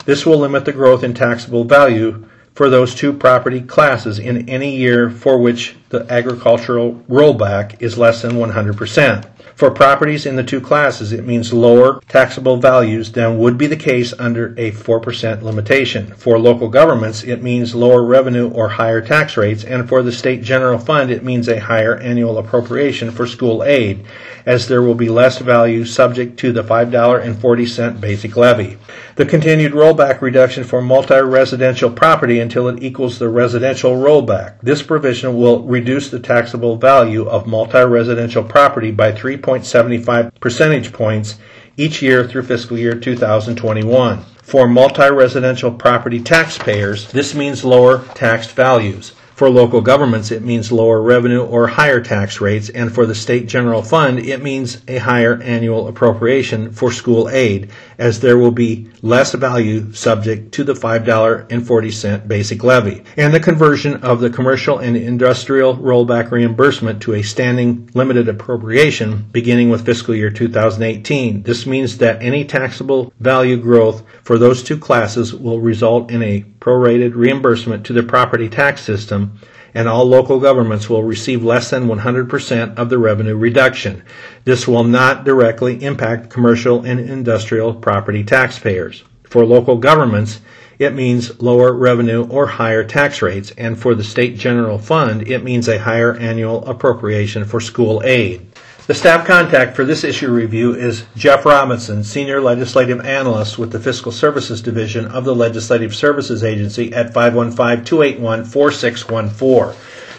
This 0.04 0.26
will 0.26 0.38
limit 0.38 0.66
the 0.66 0.72
growth 0.72 1.02
in 1.02 1.14
taxable 1.14 1.64
value 1.64 2.24
for 2.54 2.70
those 2.70 2.94
two 2.94 3.12
property 3.12 3.60
classes 3.60 4.18
in 4.18 4.48
any 4.48 4.76
year 4.76 5.10
for 5.10 5.38
which 5.38 5.76
the 5.98 6.12
agricultural 6.12 6.94
rollback 7.08 7.80
is 7.80 7.96
less 7.96 8.22
than 8.22 8.32
100%. 8.32 9.24
For 9.56 9.70
properties 9.70 10.26
in 10.26 10.36
the 10.36 10.44
two 10.44 10.60
classes, 10.60 11.12
it 11.12 11.24
means 11.24 11.50
lower 11.50 12.02
taxable 12.08 12.58
values 12.58 13.12
than 13.12 13.38
would 13.38 13.56
be 13.56 13.66
the 13.66 13.74
case 13.74 14.12
under 14.18 14.48
a 14.58 14.72
4% 14.72 15.40
limitation. 15.40 16.08
For 16.08 16.38
local 16.38 16.68
governments, 16.68 17.24
it 17.24 17.42
means 17.42 17.74
lower 17.74 18.04
revenue 18.04 18.50
or 18.50 18.68
higher 18.68 19.00
tax 19.00 19.38
rates, 19.38 19.64
and 19.64 19.88
for 19.88 20.02
the 20.02 20.12
state 20.12 20.42
general 20.42 20.78
fund, 20.78 21.10
it 21.10 21.24
means 21.24 21.48
a 21.48 21.58
higher 21.58 21.96
annual 21.96 22.36
appropriation 22.36 23.10
for 23.10 23.26
school 23.26 23.64
aid, 23.64 24.04
as 24.44 24.68
there 24.68 24.82
will 24.82 24.94
be 24.94 25.08
less 25.08 25.38
value 25.38 25.86
subject 25.86 26.38
to 26.40 26.52
the 26.52 26.62
$5.40 26.62 27.98
basic 27.98 28.36
levy. 28.36 28.76
The 29.14 29.24
continued 29.24 29.72
rollback 29.72 30.20
reduction 30.20 30.64
for 30.64 30.82
multi-residential 30.82 31.90
property 31.90 32.40
until 32.40 32.68
it 32.68 32.82
equals 32.82 33.18
the 33.18 33.30
residential 33.30 33.92
rollback. 33.92 34.60
This 34.60 34.82
provision 34.82 35.38
will 35.38 35.62
reduce 35.62 35.85
the 35.86 36.18
taxable 36.18 36.76
value 36.76 37.28
of 37.28 37.46
multi-residential 37.46 38.42
property 38.42 38.90
by 38.90 39.12
3.75 39.12 40.32
percentage 40.40 40.92
points 40.92 41.38
each 41.76 42.02
year 42.02 42.26
through 42.26 42.42
fiscal 42.42 42.76
year 42.76 42.98
2021. 42.98 44.24
For 44.42 44.66
multi-residential 44.66 45.70
property 45.70 46.20
taxpayers, 46.20 47.12
this 47.12 47.36
means 47.36 47.64
lower 47.64 48.04
taxed 48.14 48.50
values. 48.50 49.12
For 49.36 49.48
local 49.48 49.80
governments, 49.80 50.32
it 50.32 50.42
means 50.42 50.72
lower 50.72 51.00
revenue 51.00 51.44
or 51.44 51.68
higher 51.68 52.00
tax 52.00 52.40
rates, 52.40 52.68
and 52.68 52.92
for 52.92 53.06
the 53.06 53.14
state 53.14 53.46
general 53.46 53.82
fund, 53.82 54.18
it 54.18 54.42
means 54.42 54.82
a 54.88 54.96
higher 54.98 55.40
annual 55.40 55.86
appropriation 55.86 56.72
for 56.72 56.90
school 56.90 57.28
aid, 57.28 57.70
as 57.98 58.20
there 58.20 58.38
will 58.38 58.50
be 58.50 58.88
less 59.02 59.32
value 59.34 59.92
subject 59.92 60.52
to 60.52 60.64
the 60.64 60.74
$5.40 60.74 62.28
basic 62.28 62.62
levy, 62.62 63.02
and 63.16 63.32
the 63.32 63.40
conversion 63.40 63.96
of 63.96 64.20
the 64.20 64.30
commercial 64.30 64.78
and 64.78 64.96
industrial 64.96 65.76
rollback 65.76 66.30
reimbursement 66.30 67.02
to 67.02 67.14
a 67.14 67.22
standing 67.22 67.90
limited 67.94 68.28
appropriation 68.28 69.26
beginning 69.32 69.70
with 69.70 69.86
fiscal 69.86 70.14
year 70.14 70.30
2018. 70.30 71.42
This 71.42 71.66
means 71.66 71.98
that 71.98 72.22
any 72.22 72.44
taxable 72.44 73.12
value 73.20 73.56
growth 73.56 74.02
for 74.22 74.38
those 74.38 74.62
two 74.62 74.78
classes 74.78 75.34
will 75.34 75.60
result 75.60 76.10
in 76.10 76.22
a 76.22 76.44
prorated 76.60 77.14
reimbursement 77.14 77.86
to 77.86 77.92
the 77.92 78.02
property 78.02 78.48
tax 78.48 78.82
system, 78.82 79.38
and 79.76 79.86
all 79.86 80.06
local 80.06 80.40
governments 80.40 80.88
will 80.88 81.02
receive 81.04 81.44
less 81.44 81.68
than 81.68 81.86
100% 81.86 82.78
of 82.78 82.88
the 82.88 82.96
revenue 82.96 83.36
reduction. 83.36 84.02
This 84.46 84.66
will 84.66 84.84
not 84.84 85.24
directly 85.24 85.84
impact 85.84 86.30
commercial 86.30 86.86
and 86.86 86.98
industrial 86.98 87.74
property 87.74 88.24
taxpayers. 88.24 89.04
For 89.24 89.44
local 89.44 89.76
governments, 89.76 90.40
it 90.78 90.94
means 90.94 91.42
lower 91.42 91.74
revenue 91.74 92.26
or 92.28 92.46
higher 92.46 92.84
tax 92.84 93.20
rates, 93.20 93.52
and 93.58 93.78
for 93.78 93.94
the 93.94 94.02
state 94.02 94.38
general 94.38 94.78
fund, 94.78 95.28
it 95.28 95.44
means 95.44 95.68
a 95.68 95.78
higher 95.78 96.14
annual 96.14 96.64
appropriation 96.66 97.44
for 97.44 97.60
school 97.60 98.00
aid. 98.02 98.46
The 98.86 98.94
staff 98.94 99.26
contact 99.26 99.74
for 99.74 99.84
this 99.84 100.04
issue 100.04 100.30
review 100.30 100.72
is 100.72 101.06
Jeff 101.16 101.44
Robinson, 101.44 102.04
Senior 102.04 102.40
Legislative 102.40 103.04
Analyst 103.04 103.58
with 103.58 103.72
the 103.72 103.80
Fiscal 103.80 104.12
Services 104.12 104.62
Division 104.62 105.06
of 105.06 105.24
the 105.24 105.34
Legislative 105.34 105.92
Services 105.92 106.44
Agency 106.44 106.92
at 106.92 107.12
515-281-4614. 107.12 109.74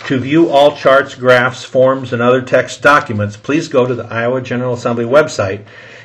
To 0.08 0.20
view 0.20 0.50
all 0.50 0.76
charts, 0.76 1.16
graphs, 1.16 1.64
forms, 1.64 2.12
and 2.12 2.22
other 2.22 2.42
text 2.42 2.82
documents, 2.82 3.38
please 3.38 3.70
go 3.70 3.88
to 3.88 3.96
the 3.96 4.08
Iowa 4.08 4.42
General 4.42 4.74
Assembly 4.74 5.06
website 5.06 5.62